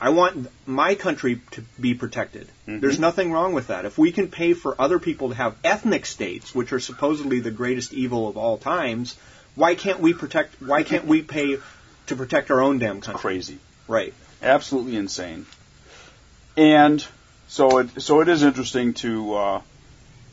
[0.00, 2.48] I want my country to be protected.
[2.68, 2.80] Mhm.
[2.80, 3.84] There's nothing wrong with that.
[3.84, 7.50] If we can pay for other people to have ethnic states, which are supposedly the
[7.50, 9.16] greatest evil of all times,
[9.56, 10.60] why can't we protect?
[10.62, 11.58] Why can't we pay
[12.06, 13.20] to protect our own damn country?
[13.20, 13.58] Crazy.
[13.88, 14.14] Right.
[14.42, 15.46] absolutely insane.
[16.56, 17.04] And
[17.48, 19.60] so it so it is interesting to uh,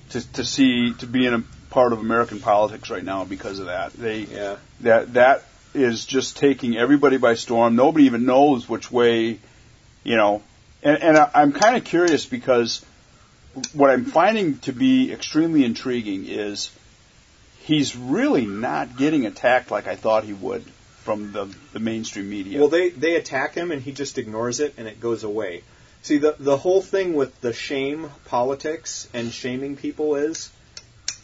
[0.09, 1.43] to to see to be in a
[1.76, 3.91] part of American politics right now because of that.
[3.91, 4.55] They Yeah.
[4.80, 7.76] that that is just taking everybody by storm.
[7.76, 9.39] Nobody even knows which way,
[10.05, 10.41] you know.
[10.82, 12.84] And, and I, I'm kind of curious because
[13.73, 16.71] what I'm finding to be extremely intriguing is
[17.63, 20.63] he's really not getting attacked like I thought he would
[21.03, 22.57] from the the mainstream media.
[22.59, 25.63] Well, they they attack him and he just ignores it and it goes away.
[26.03, 30.49] See, the the whole thing with the shame politics and shaming people is,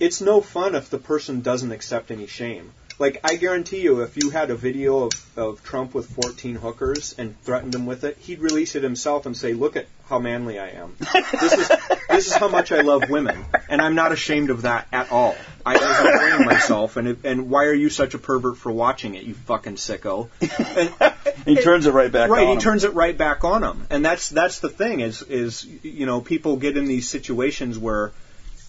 [0.01, 2.71] it's no fun if the person doesn't accept any shame.
[2.97, 7.15] Like I guarantee you, if you had a video of, of Trump with 14 hookers
[7.17, 10.59] and threatened him with it, he'd release it himself and say, "Look at how manly
[10.59, 10.95] I am.
[10.99, 11.67] This is
[12.09, 15.35] this is how much I love women, and I'm not ashamed of that at all.
[15.65, 16.97] I don't blame myself.
[16.97, 20.29] And it, and why are you such a pervert for watching it, you fucking sicko?"
[20.41, 21.13] And,
[21.45, 22.59] he turns it right back right he him.
[22.59, 26.21] turns it right back on him and that's that's the thing is is you know
[26.21, 28.11] people get in these situations where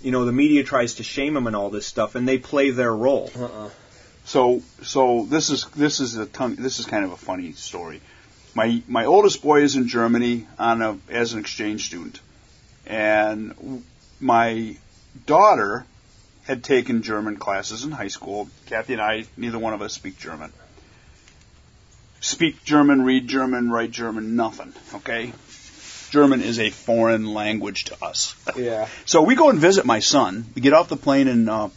[0.03, 2.71] you know the media tries to shame them and all this stuff and they play
[2.71, 3.71] their role uh-uh.
[4.25, 8.01] So so this is this is a ton, this is kind of a funny story.
[8.55, 12.21] My my oldest boy is in Germany on a as an exchange student,
[12.87, 13.83] and
[14.21, 14.77] my
[15.27, 15.85] daughter
[16.45, 18.49] had taken German classes in high school.
[18.67, 20.53] Kathy and I, neither one of us speak German.
[22.21, 24.73] Speak German, read German, write German, nothing.
[24.95, 25.33] Okay,
[26.13, 28.37] German is a foreign language to us.
[28.55, 30.45] yeah So we go and visit my son.
[30.55, 31.71] We get off the plane in, uh,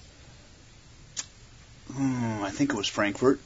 [1.93, 3.39] hmm, I think it was Frankfurt,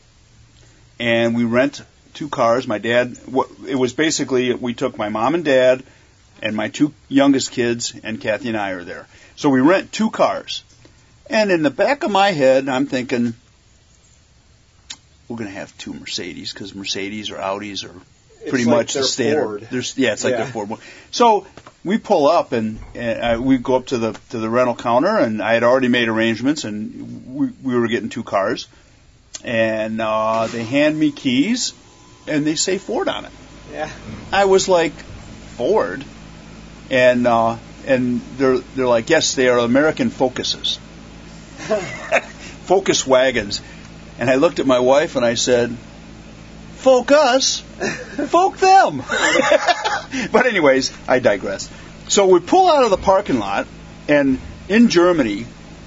[1.00, 1.84] and we rent
[2.16, 2.68] two cars.
[2.68, 5.84] My dad, what it was basically we took my mom and dad
[6.42, 9.08] and my two youngest kids, and Kathy and I are there.
[9.36, 10.64] So we rent two cars,
[11.30, 13.36] and in the back of my head, I'm thinking
[15.28, 18.94] we're going to have two Mercedes because Mercedes or Audis are It's pretty like much
[18.94, 19.68] the standard.
[19.70, 20.44] There's, yeah, it's like Yeah.
[20.44, 20.80] they're Ford.
[21.12, 21.46] So
[21.84, 25.18] we pull up and, and uh, we go up to the to the rental counter,
[25.18, 28.68] and I had already made arrangements, and we, we were getting two cars,
[29.44, 31.74] and uh, they hand me keys,
[32.28, 33.32] and they say Ford on it.
[33.72, 33.90] yeah
[34.32, 34.94] I was like,
[35.56, 36.04] Ford,
[36.90, 40.80] and uh, and they're they're like, yes, they are American Focuses,
[42.66, 43.62] Focus wagons,
[44.20, 45.76] and I looked at my wife and I said,
[46.80, 47.60] Focus,
[48.28, 48.98] folk them.
[50.32, 51.70] but anyways, I digress.
[52.08, 53.68] So we pull out of the parking lot,
[54.08, 55.46] and in Germany,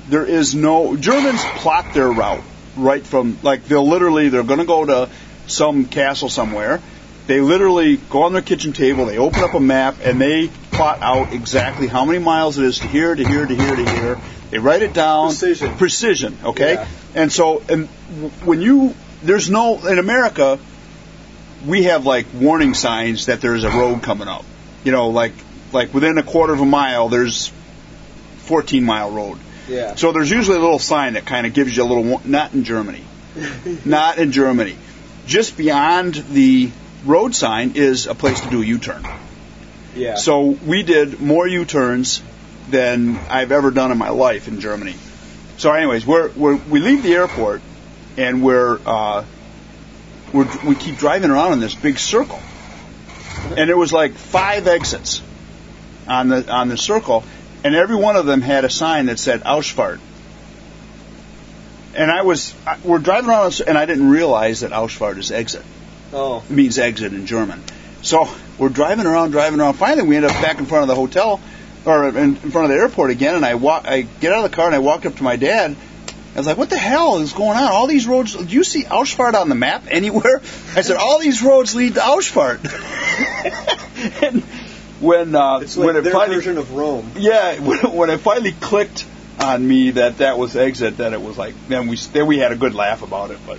[0.08, 2.42] there is no Germans plot their route
[2.76, 5.08] right from like they'll literally they're going to go to
[5.46, 6.80] some castle somewhere.
[7.26, 10.98] They literally go on their kitchen table, they open up a map, and they plot
[11.00, 14.20] out exactly how many miles it is to here, to here, to here, to here.
[14.50, 15.28] They write it down.
[15.28, 15.76] Precision.
[15.78, 16.38] Precision.
[16.44, 16.74] Okay.
[16.74, 16.88] Yeah.
[17.14, 17.88] And so, and
[18.44, 20.58] when you there's no in America,
[21.66, 24.44] we have like warning signs that there's a road coming up.
[24.84, 25.32] You know, like
[25.72, 27.52] like within a quarter of a mile, there's
[28.44, 29.38] 14 mile road.
[29.68, 32.20] yeah So there's usually a little sign that kind of gives you a little.
[32.24, 33.04] Not in Germany.
[33.84, 34.76] not in Germany.
[35.26, 36.70] just beyond the
[37.04, 39.06] road sign is a place to do a U-turn.
[39.94, 40.16] Yeah.
[40.16, 42.22] So we did more U-turns
[42.70, 44.94] than I've ever done in my life in Germany.
[45.58, 47.60] So, anyways, we're, we're we leave the airport
[48.16, 49.24] and we're, uh,
[50.32, 52.40] we're we keep driving around in this big circle,
[53.56, 55.22] and there was like five exits
[56.08, 57.24] on the on the circle,
[57.64, 60.00] and every one of them had a sign that said Ausfahrt.
[61.94, 65.64] And I was I- we're driving around and I didn't realize that Ausfahrt is exit
[66.12, 66.42] oh.
[66.48, 67.62] It means exit in German.
[68.02, 68.28] So
[68.58, 69.74] we're driving around, driving around.
[69.74, 71.40] Finally, we end up back in front of the hotel,
[71.84, 73.34] or in, in front of the airport again.
[73.36, 75.36] And I walk, I get out of the car and I walk up to my
[75.36, 75.76] dad.
[76.34, 77.72] I was like, "What the hell is going on?
[77.72, 78.34] All these roads?
[78.34, 80.40] Do you see Ausfahrt on the map anywhere?"
[80.74, 82.60] I said, "All these roads lead to Ausfahrt."
[84.22, 84.42] and
[85.00, 87.10] when uh, It's like when it finally, version of Rome.
[87.16, 89.04] yeah, when, when it finally clicked
[89.38, 92.52] on me that that was exit, then it was like, then we then we had
[92.52, 93.38] a good laugh about it.
[93.46, 93.58] But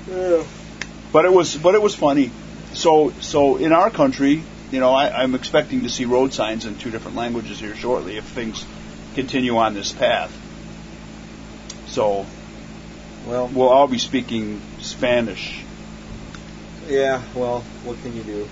[1.11, 2.31] but it was but it was funny.
[2.73, 6.77] So so in our country, you know, I, I'm expecting to see road signs in
[6.77, 8.65] two different languages here shortly if things
[9.13, 10.31] continue on this path.
[11.87, 12.25] So
[13.25, 15.63] Well, we'll all be speaking Spanish.
[16.87, 17.23] yeah.
[17.35, 18.49] Well, what can you do?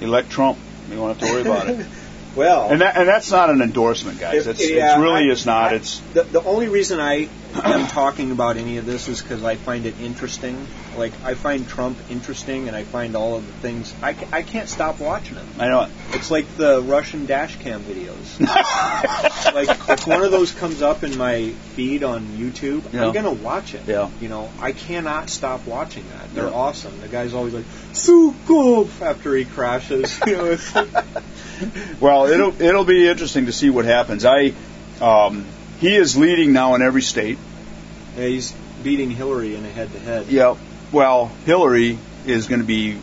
[0.00, 0.58] Elect Trump.
[0.90, 1.86] You won't have to worry about it.
[2.36, 4.46] Well, And that and that's not an endorsement, guys.
[4.46, 5.72] If- It's, yeah, it's really I- is not.
[5.72, 7.30] I- it's the, the only reason I
[7.64, 10.66] am talking about any of this is because I find it interesting.
[10.96, 13.94] Like I find Trump interesting, and I find all of the things.
[14.02, 15.46] I, ca- I can't stop watching him.
[15.58, 15.90] I know it.
[16.12, 18.40] It's like the Russian dash cam videos.
[19.54, 23.06] like if one of those comes up in my feed on YouTube, Yeah.
[23.06, 23.82] I'm gonna watch it.
[23.86, 24.10] Yeah.
[24.20, 26.34] You know, I cannot stop watching that.
[26.34, 26.50] They're Yeah.
[26.52, 27.00] awesome.
[27.00, 30.18] The guy's always like "Sukov" after he crashes.
[30.26, 30.88] You know, it's like,
[32.00, 34.24] Well, it'll it'll be interesting to see what happens.
[34.24, 34.52] I
[35.00, 35.44] um,
[35.80, 37.38] he is leading now in every state.
[38.16, 38.52] Yeah, he's
[38.82, 40.28] beating Hillary in a head-to-head.
[40.28, 40.56] Yeah.
[40.92, 42.98] Well, Hillary is going to be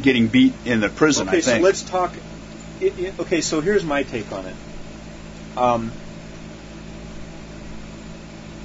[0.00, 1.28] getting beat in the prison.
[1.28, 2.12] Okay, I so let's talk.
[2.80, 4.56] It, it, okay, so here's my take on it.
[5.56, 5.92] Um,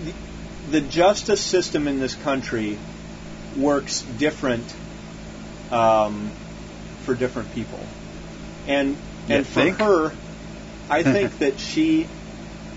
[0.04, 2.78] the, the justice system in this country
[3.58, 4.74] works different
[5.72, 6.32] um,
[7.04, 7.80] for different people,
[8.68, 8.90] and
[9.28, 9.78] You and for think?
[9.78, 10.14] her,
[10.90, 12.08] I think that she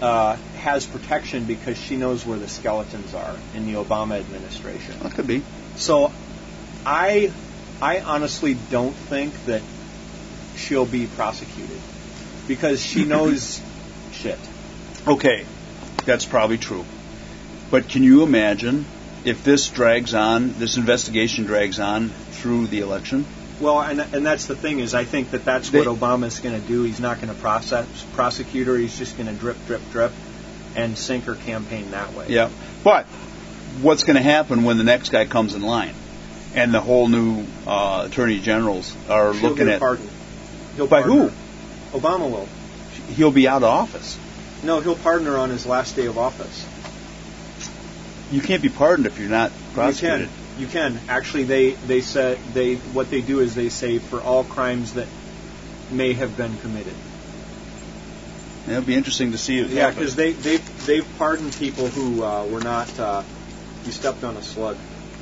[0.00, 4.98] uh, has protection because she knows where the skeletons are in the Obama administration.
[5.00, 5.42] that could be.
[5.76, 6.12] So,
[6.84, 7.32] I,
[7.80, 9.62] I honestly don't think that
[10.56, 11.80] she'll be prosecuted
[12.46, 13.60] because she knows
[14.12, 14.38] shit.
[15.06, 15.44] Okay,
[16.04, 16.84] that's probably true.
[17.70, 18.84] But can you imagine
[19.24, 23.24] if this drags on, this investigation drags on through the election?
[23.60, 26.66] Well, and and that's the thing is, I think that that's what Obama's going to
[26.66, 26.82] do.
[26.82, 28.76] He's not going to process prosecute her.
[28.76, 30.12] He's just going to drip, drip, drip,
[30.76, 32.26] and sink her campaign that way.
[32.28, 32.50] Yeah.
[32.84, 33.06] But
[33.82, 35.94] what's going to happen when the next guy comes in line,
[36.54, 39.80] and the whole new uh, attorney generals are She'll looking get a at?
[39.80, 40.08] pardon.
[40.76, 41.28] He'll By pardon who?
[41.28, 41.34] her.
[41.98, 42.48] Obama will.
[43.14, 44.18] He'll be out of office.
[44.62, 46.66] No, he'll pardon her on his last day of office.
[48.30, 50.28] You can't be pardoned if you're not You prosecuted.
[50.28, 50.60] can.
[50.60, 51.00] You can.
[51.08, 55.08] Actually, they they said they what they do is they say for all crimes that
[55.90, 56.94] may have been committed.
[58.68, 59.58] It'll be interesting to see.
[59.58, 62.98] It Yeah, because they they've they've pardoned people who uh, were not.
[62.98, 63.22] Uh,
[63.84, 64.76] you stepped on a slug.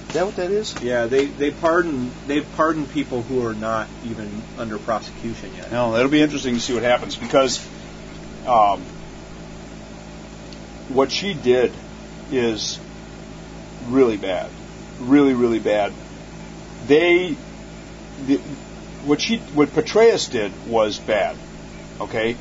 [0.09, 0.75] is that what that is?
[0.83, 5.71] Yeah, they they pardon they've pardoned people who are not even under prosecution yet.
[5.71, 7.65] No, it'll be interesting to see what happens because
[8.47, 8.83] um,
[10.89, 11.73] what she did
[12.33, 12.81] is
[13.87, 14.51] really bad,
[15.01, 15.93] really really bad.
[16.87, 17.37] They,
[18.27, 18.39] the,
[19.05, 21.37] what she what Petraeus did was bad.
[22.01, 22.37] Okay,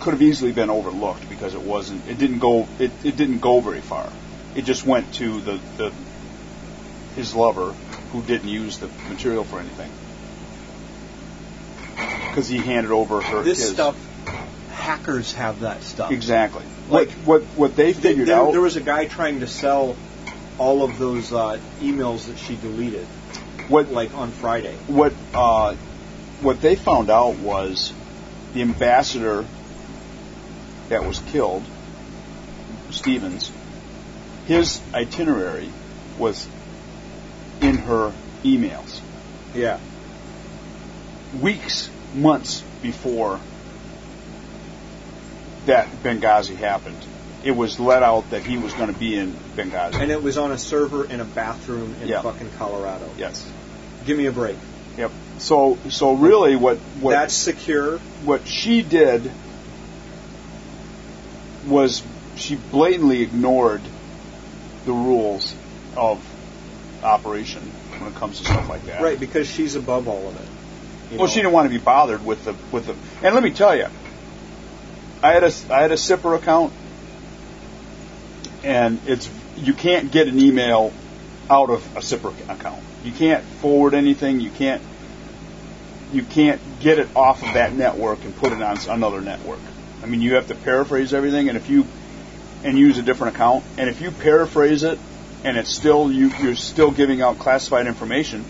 [0.00, 2.06] could have easily been overlooked because it wasn't.
[2.08, 2.66] It didn't go.
[2.78, 4.10] It, it didn't go very far.
[4.54, 5.92] It just went to the, the
[7.16, 7.72] his lover
[8.12, 9.90] who didn't use the material for anything
[12.28, 13.70] because he handed over her This his.
[13.72, 13.96] stuff,
[14.70, 16.12] hackers have that stuff.
[16.12, 16.64] exactly.
[16.88, 18.52] Like- what what what they figured there- out.
[18.52, 19.96] there was a guy trying to sell
[20.58, 23.06] all of those uh, emails that she deleted,
[23.68, 24.74] what like on Friday.
[24.86, 25.74] what uh,
[26.40, 27.92] what they found out was
[28.54, 29.44] the ambassador
[30.88, 31.62] that was killed,
[32.90, 33.52] Stevens.
[34.46, 35.70] His itinerary
[36.18, 36.48] was
[37.60, 38.12] in her
[38.44, 39.00] emails
[39.54, 39.78] Yeah.
[41.40, 43.40] weeks, months before
[45.66, 46.96] that Benghazi happened.
[47.44, 50.00] It was let out that he was going to be in Benghazi.
[50.00, 52.22] And it was on a server in a bathroom in Yeah.
[52.22, 53.08] fucking Colorado.
[53.18, 53.44] yes.
[54.06, 54.56] Give me a break.
[54.96, 55.10] Yep.
[55.38, 57.98] So so really what what That's secure.
[58.24, 59.30] what she did
[61.68, 62.02] was
[62.36, 63.82] she blatantly ignored
[64.84, 65.54] the rules
[65.96, 66.24] of
[67.02, 67.62] operation
[67.98, 69.00] when it comes to stuff like that.
[69.02, 70.48] Right, because she's above all of it.
[71.10, 71.26] Well, know.
[71.26, 72.94] she didn't want to be bothered with the with the.
[73.24, 73.86] And let me tell you,
[75.22, 76.72] I had a I had a SIPR account,
[78.62, 80.92] and it's you can't get an email
[81.50, 82.82] out of a SIPR account.
[83.04, 84.40] You can't forward anything.
[84.40, 84.82] You can't
[86.12, 89.60] you can't get it off of that network and put it on another network.
[90.08, 91.86] I mean, you have to paraphrase everything, and if you
[92.64, 94.98] and use a different account, and if you paraphrase it,
[95.44, 98.42] and it's still you you're still giving out classified information,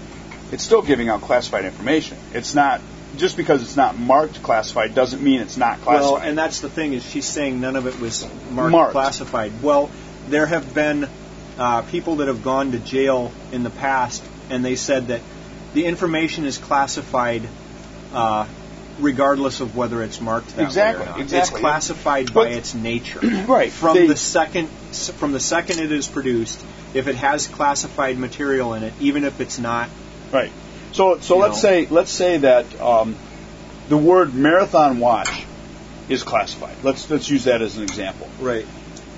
[0.52, 2.16] it's still giving out classified information.
[2.32, 2.80] It's not
[3.16, 6.12] just because it's not marked classified doesn't mean it's not classified.
[6.12, 8.92] Well, and that's the thing is she's saying none of it was marked, Marked.
[8.92, 9.60] classified.
[9.60, 9.90] Well,
[10.28, 11.08] there have been
[11.58, 15.22] uh, people that have gone to jail in the past, and they said that
[15.74, 17.48] the information is classified
[18.12, 18.46] uh,
[19.00, 21.20] regardless of whether it's marked that Exactly, way or not.
[21.20, 21.54] exactly.
[21.56, 23.20] It's classified But- by its nature.
[23.46, 24.68] Right, From they- the second
[25.18, 29.40] from the second it is produced, if it has classified material in it, even if
[29.40, 29.88] it's not
[30.32, 30.50] Right.
[30.92, 31.68] So so let's know.
[31.70, 33.16] say let's say that um,
[33.88, 35.44] the word marathon watch
[36.08, 36.76] is classified.
[36.82, 38.28] Let's let's use that as an example.
[38.40, 38.66] right.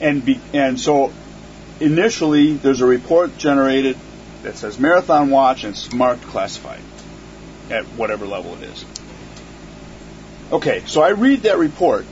[0.00, 1.12] And be, and so
[1.78, 3.96] initially there's a report generated
[4.42, 6.80] that says marathon watch and it's marked classified
[7.70, 8.84] at whatever level it is.
[10.52, 12.06] Okay, so I read that report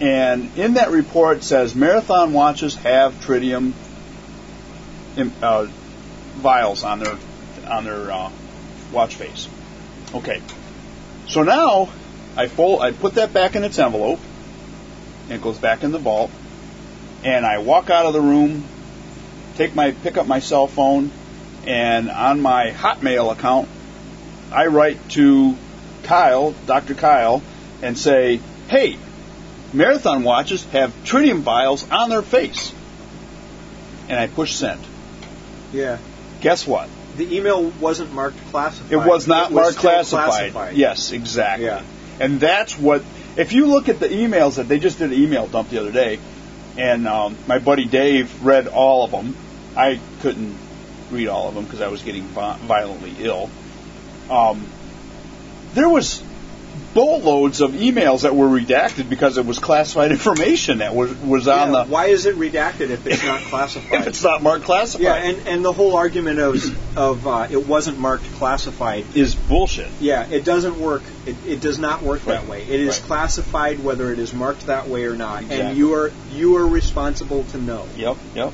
[0.00, 3.72] and in that report says marathon watches have tritium
[5.42, 5.66] uh,
[6.36, 7.16] vials on their
[7.66, 8.30] on their uh,
[8.92, 9.48] watch face.
[10.14, 10.40] Okay,
[11.26, 11.90] so now
[12.36, 14.20] I fold I put that back in its envelope
[15.24, 16.30] and it goes back in the vault
[17.24, 18.64] and I walk out of the room,
[19.56, 21.10] take my pick up my cell phone,
[21.66, 23.68] and on my Hotmail account,
[24.52, 25.56] I write to
[26.08, 26.94] Kyle, Dr.
[26.94, 27.42] Kyle,
[27.82, 28.96] and say, "Hey,
[29.74, 32.72] marathon watches have tritium vials on their face,"
[34.08, 34.80] and I push send.
[35.72, 35.98] Yeah.
[36.40, 36.88] Guess what?
[37.18, 38.92] The email wasn't marked classified.
[38.92, 40.74] It was not It marked still classified.
[40.74, 41.66] Yes, exactly.
[41.66, 41.82] Yeah.
[42.20, 43.02] And that's what.
[43.36, 45.92] If you look at the emails that they just did an email dump the other
[45.92, 46.18] day,
[46.78, 49.36] and um, my buddy Dave read all of them.
[49.76, 50.56] I couldn't
[51.10, 53.50] read all of them because I was getting violently ill.
[54.30, 54.66] Um,
[55.74, 56.22] there was
[56.94, 61.72] boatloads of emails that were redacted because it was classified information that was was on
[61.72, 61.90] Yeah, the.
[61.90, 63.92] why is it redacted if it's not classified?
[64.00, 67.66] If it's not marked classified, yeah, and, and the whole argument of of uh, it
[67.66, 69.04] wasn't marked classified.
[69.14, 69.88] is bullshit.
[70.00, 71.02] Yeah, it doesn't work.
[71.26, 72.62] It, it does not work that way.
[72.62, 73.06] It is Right.
[73.06, 75.60] classified whether it is marked that way or not, Exactly.
[75.66, 77.86] and you are you are responsible to know.
[77.96, 78.52] Yep, yep.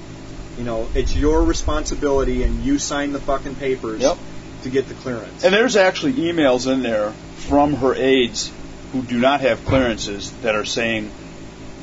[0.58, 4.18] You know, it's your responsibility, and you sign the fucking papers Yep.
[4.64, 5.44] To get the clearance.
[5.44, 7.12] And there's actually emails in there
[7.48, 8.50] from her aides
[8.92, 11.10] who do not have clearances that are saying,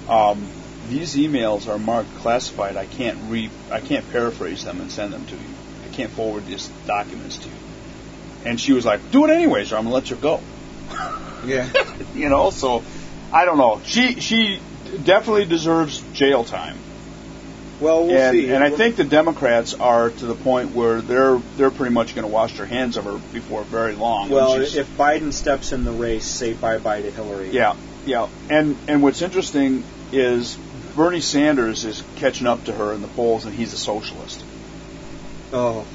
[0.10, 0.46] um,
[0.90, 2.78] "These emails are marked classified.
[2.78, 5.50] I can't re I can't paraphrase them and send them to you.
[5.86, 7.56] I can't forward these documents to you."
[8.46, 10.42] And she was like, "Do it anyways, or I'm gonna let you go."
[11.46, 11.70] yeah,
[12.16, 12.84] you know, so
[13.32, 13.82] I don't know.
[13.86, 14.60] She she
[15.04, 16.78] definitely deserves jail time.
[17.82, 18.50] Well, we'll and, see.
[18.50, 22.28] and I think the Democrats are to the point where they're they're pretty much going
[22.28, 24.30] to wash their hands of her before very long.
[24.30, 27.50] Well, if Biden steps in the race, say bye bye to Hillary.
[27.50, 27.76] Yeah,
[28.06, 28.28] yeah.
[28.50, 30.56] And and what's interesting is
[30.96, 34.44] Bernie Sanders is catching up to her in the polls, and he's a socialist.
[35.54, 35.86] Oh.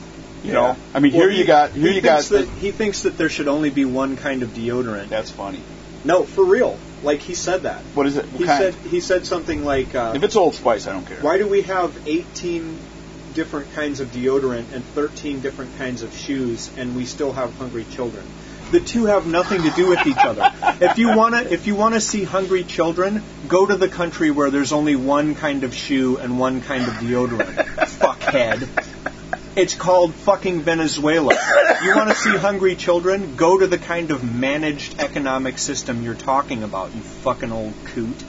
[0.44, 0.60] You Yeah.
[0.60, 2.22] know, I mean, Well, here he- you got here he you got.
[2.24, 5.08] that he thinks that there should only be one kind of deodorant.
[5.08, 5.60] that's funny.
[6.04, 6.78] No, for real.
[7.02, 7.82] Like he said that.
[7.94, 8.24] What is it?
[8.26, 8.62] What He kind?
[8.62, 11.18] said he said something like, uh, if it's Old Spice, I don't care.
[11.20, 12.78] "Why do we have 18
[13.34, 17.84] different kinds of deodorant and 13 different kinds of shoes, and we still have hungry
[17.92, 18.24] children?"
[18.72, 20.50] The two have nothing to do with each other.
[20.80, 24.72] If you wanna, if you wanna see hungry children, go to the country where there's
[24.72, 27.54] only one kind of shoe and one kind of deodorant.
[28.00, 28.68] Fuckhead.
[29.56, 31.34] It's called fucking Venezuela.
[31.82, 33.36] You want to see hungry children?
[33.36, 38.22] Go to the kind of managed economic system you're talking about, you fucking old coot.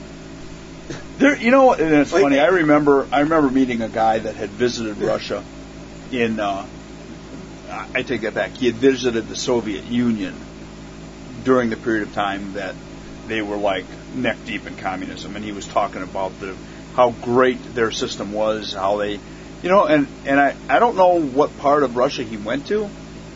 [1.18, 2.40] There, you know, and it's Like- funny.
[2.40, 5.42] I remember, I remember meeting a guy that had visited Russia.
[6.10, 6.64] In, uh,
[7.94, 8.56] I take that back.
[8.56, 10.34] He had visited the Soviet Union
[11.44, 12.74] during the period of time that
[13.26, 16.54] they were like neck deep in communism, and he was talking about the
[16.96, 19.20] how great their system was, how they,
[19.62, 22.88] you know, and and I I don't know what part of Russia he went to,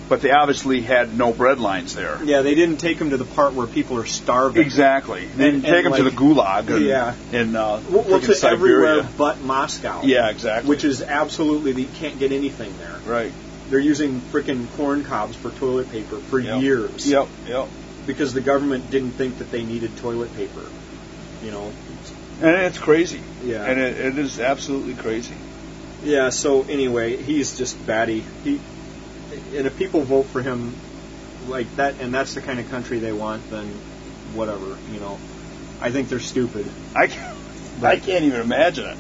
[0.09, 2.19] but they obviously had no bread lines there.
[2.25, 4.63] Yeah, they didn't take him to the part where people are starving.
[4.63, 5.27] Exactly.
[5.27, 7.15] They didn't And- take him and, to the like- gulag in, Yeah.
[7.33, 8.89] in uh, Well, well, frickin' to Siberia.
[8.91, 10.03] everywhere but Moscow.
[10.05, 10.69] Yeah, exactly.
[10.69, 12.99] Which is absolutely, you can't get anything there.
[13.07, 13.33] right.
[13.71, 16.61] They're using freaking corn cobs for toilet paper for Yep.
[16.61, 17.07] years.
[17.07, 17.27] Yep.
[17.49, 17.69] Yep.
[18.07, 20.61] Because the government didn't think that they needed toilet paper.
[21.43, 21.73] You know?
[22.43, 23.21] And it's crazy.
[23.45, 23.65] Yeah.
[23.65, 25.35] And it, it is absolutely crazy.
[26.03, 26.31] Yeah.
[26.31, 28.25] So anyway, he's just batty.
[28.45, 28.61] He
[29.55, 30.75] and if people vote for him
[31.47, 33.69] like that, and that's the kind of country they want, then
[34.35, 34.77] whatever.
[34.91, 35.19] You know,
[35.81, 36.71] I think they're stupid.
[36.95, 37.37] I can't,
[37.83, 38.99] I can't even imagine it.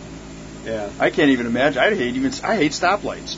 [0.64, 0.90] Yeah.
[1.00, 1.82] I can't even imagine.
[1.82, 2.32] I hate even.
[2.44, 3.36] I hate stoplights.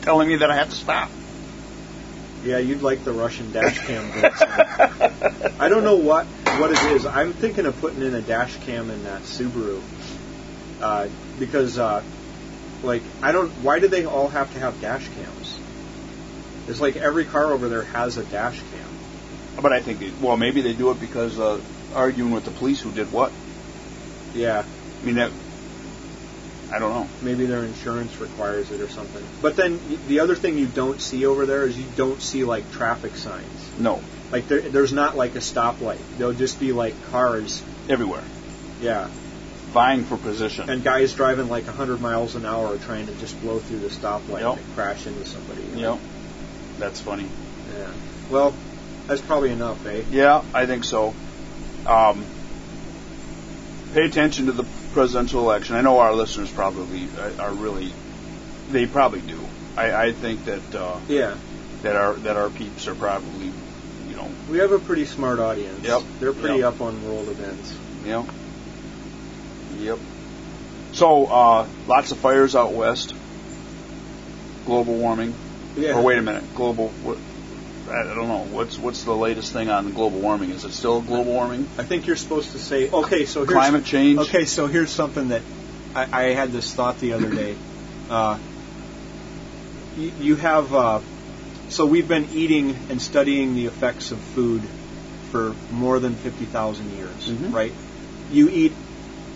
[0.02, 1.10] Telling me that I have to stop.
[2.44, 4.10] Yeah, you'd like the Russian dash cam.
[5.60, 7.04] I don't know what what it is.
[7.04, 9.82] I'm thinking of putting in a dash cam in that Subaru
[10.80, 12.02] uh, because, uh,
[12.82, 13.50] like, I don't.
[13.62, 15.58] Why do they all have to have dash cams?
[16.68, 19.62] It's like every car over there has a dash cam.
[19.62, 21.60] But I think, they, well, maybe they do it because uh,
[21.94, 23.32] arguing with the police who did what.
[24.34, 24.64] Yeah,
[25.02, 25.32] I mean that.
[26.70, 27.08] I don't know.
[27.22, 29.24] maybe their insurance requires it or something.
[29.40, 32.70] But then the other thing you don't see over there is you don't see like
[32.72, 33.70] traffic signs.
[33.78, 36.00] No, Like there, there's not like a stoplight.
[36.18, 37.62] There'll just be like cars.
[37.88, 38.22] everywhere
[38.82, 39.08] Yeah.
[39.72, 40.68] Vying for position.
[40.70, 44.40] and guys driving like 100 miles an hour trying to just blow through the stoplight
[44.40, 44.56] Yep.
[44.64, 45.62] and crash into somebody.
[45.62, 45.94] you know?
[45.94, 46.00] know,
[46.78, 47.26] that's funny.
[47.76, 47.90] Yeah.
[48.30, 48.54] Well,
[49.06, 50.02] that's probably enough, eh?
[50.10, 51.14] Yeah, I think so.
[51.86, 52.24] Um,
[53.94, 55.76] pay attention to the presidential election.
[55.76, 57.92] I know our listeners probably are- are really,
[58.70, 59.38] they probably do.
[59.76, 61.34] I, I think that uh, Yeah.
[61.82, 63.52] that our that our peeps are probably,
[64.08, 65.84] you know, We have a pretty smart audience.
[65.86, 66.02] Yep.
[66.20, 66.74] They're pretty Yep.
[66.74, 67.74] up on world events.
[68.04, 68.26] you know,
[69.78, 69.98] yep.
[70.92, 73.14] So uh, lots of fires out west.
[74.66, 75.34] Global warming.
[75.76, 75.94] Yeah.
[75.94, 76.88] Or wait a minute, global.
[76.88, 77.18] What,
[77.90, 78.46] I don't know.
[78.50, 80.50] What's what's the latest thing on global warming?
[80.50, 81.68] Is it still global warming?
[81.78, 84.18] I think you're supposed to say, okay, so here's, Climate change.
[84.18, 85.42] Okay, so here's something that
[85.94, 87.56] I, I had this thought the other day.
[88.08, 88.38] Uh,
[89.98, 91.00] you, you have, uh,
[91.68, 94.62] so we've been eating and studying the effects of food
[95.30, 97.52] for more than 50,000 years, Mhm.
[97.52, 97.74] right?
[98.30, 98.72] You eat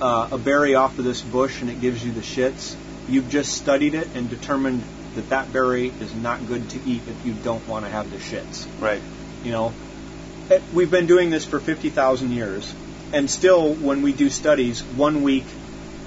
[0.03, 2.75] uh, a berry off of this bush and it gives you the shits.
[3.09, 4.83] You've just studied it and determined
[5.15, 8.17] that that berry is not good to eat if you don't want to have the
[8.17, 9.03] shits Right.
[9.45, 9.73] you know
[10.51, 12.75] Eh, we've been doing this for 50,000 years
[13.13, 15.45] and still when we do studies one week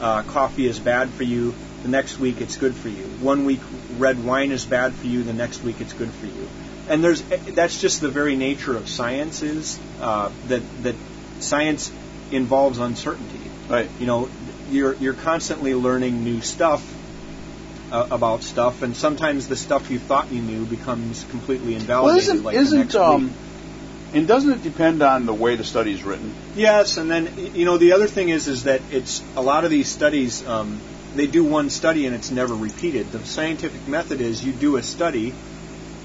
[0.01, 3.61] uh, coffee is bad for you the next week it's good for you one week
[3.97, 6.49] red wine is bad for you the next week it's good for you
[6.89, 10.95] and there's eh, that's just the very nature of science is uh, that that
[11.39, 11.91] science
[12.31, 13.34] involves uncertainty
[13.67, 13.89] Right.
[13.99, 14.29] you know
[14.69, 16.83] you're you're constantly learning new stuff
[17.91, 22.23] uh, about stuff and sometimes the stuff you thought you knew becomes completely Well, invalidated
[22.23, 23.33] isn't like isn't next um,
[24.15, 26.33] and doesn't it depend on the way the study is written?
[26.55, 29.71] Yes, and then you know the other thing is is that it's a lot of
[29.71, 30.45] these studies.
[30.47, 30.79] Um,
[31.15, 33.11] they do one study and it's never repeated.
[33.11, 35.33] The scientific method is you do a study,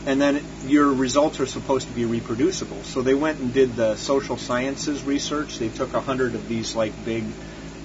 [0.07, 2.83] and then your results are supposed to be reproducible.
[2.83, 5.59] So they went and did the social sciences research.
[5.59, 7.25] They took a hundred of these like big,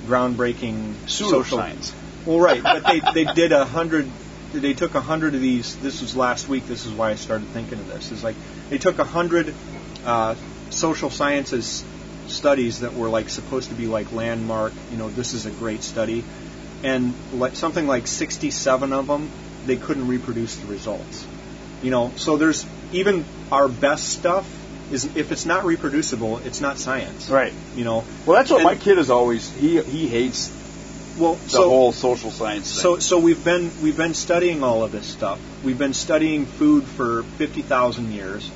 [0.06, 1.93] groundbreaking social Pseudoscience.
[2.26, 4.10] Well, right, but they they did a hundred.
[4.53, 5.76] They took a hundred of these.
[5.78, 6.66] This was last week.
[6.68, 8.12] This is why I started thinking of this.
[8.12, 8.36] Is like
[8.70, 9.53] they took a hundred
[10.06, 10.36] uh,
[10.70, 11.84] social sciences
[12.28, 14.74] studies that were like supposed to be like landmark.
[14.91, 16.24] You know, this is a great study,
[16.84, 19.30] and like something like sixty-seven of them,
[19.66, 21.26] they couldn't reproduce the results.
[21.84, 24.49] You know, so there's even our best stuff
[24.91, 27.29] is if it's not reproducible, it's not science.
[27.29, 27.53] Right.
[27.75, 28.03] You know.
[28.25, 29.49] Well, that's what And- my kid is always.
[29.49, 30.51] He he hates
[31.17, 32.81] Well, the so whole social science thing.
[32.81, 35.39] So, so we've been we've been studying all of this stuff.
[35.63, 38.49] We've been studying food for fifty thousand years.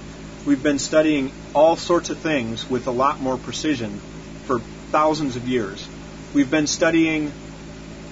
[0.46, 4.00] We've been studying all sorts of things with a lot more precision
[4.46, 4.60] for
[4.92, 5.86] thousands of years.
[6.34, 7.32] We've been studying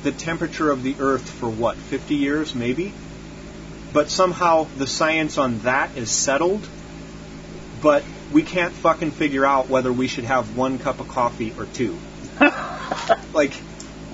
[0.03, 2.93] the temperature of the Earth for what fifty years, maybe.
[3.93, 6.68] But somehow the science on that is settled.
[7.82, 11.66] But we can't fucking figure out whether we should have one cup of coffee or
[11.66, 11.97] two.
[13.33, 13.54] like,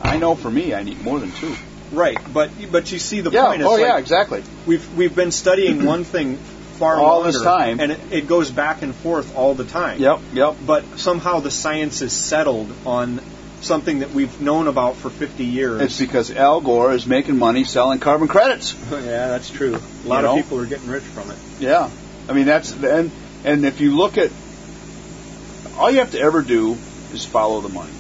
[0.02, 1.56] I know for me, I need more than two.
[1.92, 2.18] right?
[2.34, 3.46] But but you see the Yeah.
[3.48, 3.62] point.
[3.62, 3.98] It's Oh yeah.
[3.98, 4.44] Exactly.
[4.66, 6.38] We've we've been studying one thing
[6.80, 7.80] far All longer, this time.
[7.80, 10.00] and it, it goes back and forth all the time.
[10.02, 10.20] Yep.
[10.34, 10.56] Yep.
[10.66, 13.22] But somehow the science is settled on
[13.62, 15.82] something that we've known about for 50 years.
[15.82, 18.74] It's because Al Gore is making money selling carbon credits.
[18.92, 19.76] yeah, that's true.
[19.76, 20.42] A lot You of know?
[20.42, 21.38] people are getting rich from it.
[21.60, 21.90] Yeah.
[22.28, 23.12] I mean that's and
[23.44, 24.32] and if you look at
[25.78, 26.78] all you have to ever do
[27.14, 27.92] is follow the money.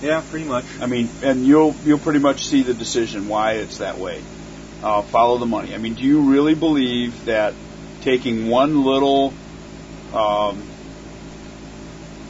[0.00, 0.64] Yeah, pretty much.
[0.80, 4.22] I mean, and you'll you'll pretty much see the decision why it's that way.
[4.82, 5.74] Uh, follow the money.
[5.74, 7.54] I mean, do you really believe that
[8.00, 9.32] taking one little,
[10.12, 10.60] um,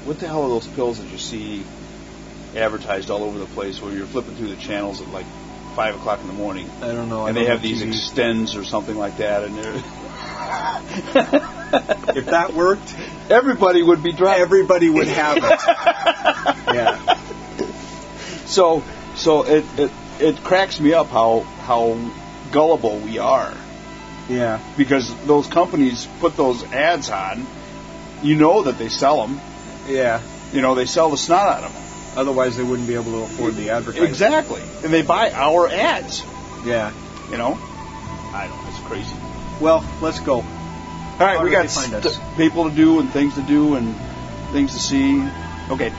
[0.05, 1.64] what the hell are those pills that you see
[2.55, 5.24] advertised all over the place where you're flipping through the channels at like
[5.74, 7.24] five o'clock in the morning, I don't know.
[7.24, 7.94] I and don't they have these TV.
[7.94, 9.82] Extenze or something like that, and they're
[12.16, 12.94] if that worked,
[13.31, 14.43] everybody would be driving.
[14.43, 15.43] everybody would have it.
[16.74, 17.14] yeah.
[18.47, 18.82] So,
[19.14, 19.90] so it, it
[20.20, 21.98] it cracks me up how how
[22.51, 23.55] gullible we are
[24.28, 24.60] Yeah.
[24.77, 27.47] because those companies put those ads on.
[28.23, 29.40] You know that they sell them.
[29.89, 30.20] Yeah.
[30.52, 31.82] You know they sell the snot out of them.
[32.14, 34.06] Otherwise, they wouldn't be able to afford the advertising.
[34.06, 36.23] Exactly, and they buy our ads.
[36.66, 36.93] Yeah.
[37.31, 37.59] You know,
[38.35, 38.62] I don't.
[38.62, 38.69] know.
[38.69, 39.16] It's crazy.
[39.62, 40.39] Well, let's go.
[40.39, 40.43] All
[41.20, 43.94] right, How we got st- people to do and things to do and
[44.51, 45.22] things to see.
[45.70, 45.90] Okay,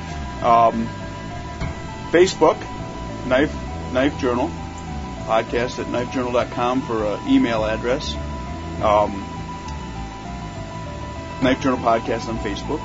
[0.41, 0.89] um,
[2.11, 2.57] Facebook,
[3.25, 3.55] Knife
[3.93, 4.51] Knife Journal,
[5.21, 8.13] podcast at knifejournal.com for an email address.
[8.81, 9.13] Um,
[11.41, 12.81] Knife Journal podcast on Facebook.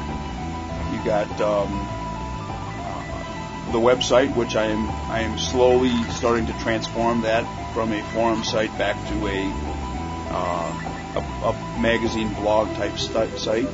[0.92, 1.72] You got um,
[3.72, 7.42] the website, which I am I am slowly starting to transform that
[7.74, 9.77] from a forum site back to a
[10.30, 10.74] uh,
[11.16, 13.68] a, a magazine blog type stu- site.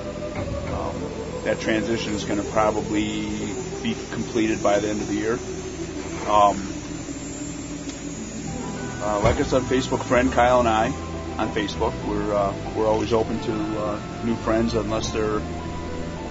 [0.73, 1.11] Um,
[1.45, 5.35] that transition is going to probably be completed by the end of the year.
[6.29, 6.73] Um,
[9.03, 10.87] uh, like I said, Facebook, friend Kyle and I
[11.39, 11.93] on Facebook.
[12.09, 15.43] We're uh, we're always open to uh, new friends unless they're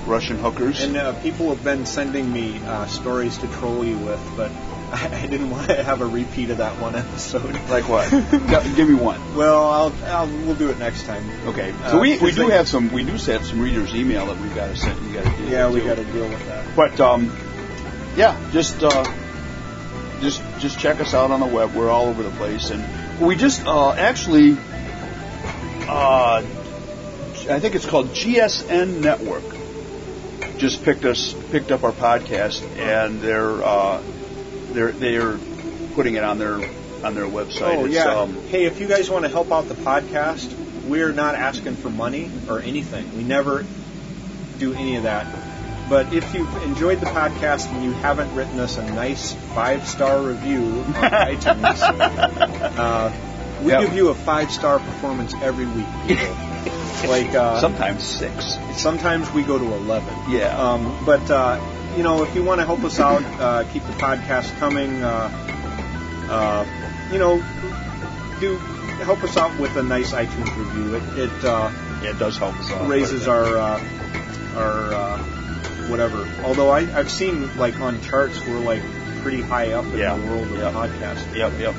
[0.06, 0.82] Russian hookers.
[0.82, 4.52] And uh, people have been sending me uh, stories to troll you with, but
[4.94, 7.54] I, I didn't want to have a repeat of that one episode.
[7.70, 8.10] like what?
[8.10, 9.36] G- Give me one.
[9.36, 11.28] Well, I'll, I'll we'll do it next time.
[11.48, 11.72] Okay.
[11.72, 14.28] Uh, So we, we 'cause do they- have some we do have some readers' email
[14.28, 15.04] that we've got to send.
[15.08, 16.76] We got to deal Yeah, we got to deal with that.
[16.76, 17.36] But um,
[18.16, 19.04] yeah, just uh,
[20.22, 21.74] just just check us out on the web.
[21.74, 24.52] We're all over the place, and we just uh, actually,
[25.88, 26.44] uh,
[27.50, 29.44] I think it's called GSN Network.
[30.58, 34.02] Just picked us picked up our podcast, and they're uh,
[34.74, 35.38] they're they're
[35.96, 36.56] putting it on their
[37.04, 37.78] on their website.
[37.78, 38.20] Oh It's, yeah.
[38.22, 40.54] um, hey, if you guys want to help out the podcast,
[40.86, 43.16] we're not asking for money or anything.
[43.18, 43.66] We never
[44.60, 45.28] do any of that.
[45.90, 50.22] But if you've enjoyed the podcast and you haven't written us a nice five star
[50.22, 51.82] review on iTunes,
[52.78, 53.12] uh,
[53.62, 53.82] we Yep.
[53.82, 56.20] give you a five star performance every week.
[57.08, 58.58] Like uh, sometimes six.
[58.78, 60.16] sometimes we go to eleven.
[60.30, 60.58] Yeah.
[60.58, 61.60] Um, but uh,
[61.96, 65.04] you know, if you want to help us out, uh, keep the podcast coming.
[65.04, 65.30] Uh,
[66.30, 66.66] uh,
[67.12, 67.38] you know,
[68.40, 68.58] do
[69.04, 70.96] help us out with a nice iTunes review.
[70.96, 71.72] It, it uh,
[72.02, 72.88] Yeah, it does help us out.
[72.88, 73.84] raises our uh,
[74.56, 75.18] our uh,
[75.90, 76.28] whatever.
[76.44, 78.82] Although I, I've seen like on charts we're like
[79.22, 80.16] pretty high up in Yeah.
[80.18, 80.72] the world of Yeah.
[80.72, 81.36] podcasting.
[81.36, 81.76] Yep, yep.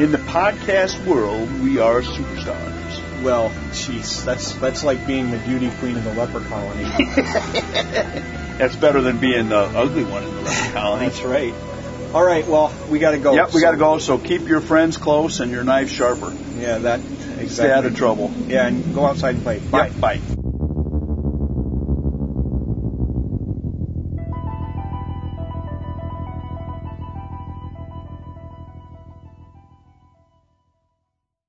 [0.00, 3.22] In the podcast world, we are superstars.
[3.22, 6.84] Well, jeez, that's that's like being the beauty queen in the leper colony.
[8.58, 11.06] That's better than being the ugly one in the leper colony.
[11.06, 11.54] that's right.
[12.14, 13.34] All right, well, we got to go.
[13.34, 13.98] Yep, we got to go.
[13.98, 16.34] So keep your friends close and your knife sharper.
[16.56, 17.48] Yeah, that exactly.
[17.48, 18.32] Stay out of trouble.
[18.46, 19.58] Yeah, and go outside and play.
[19.58, 19.86] Bye.
[19.88, 20.35] Yep, bye.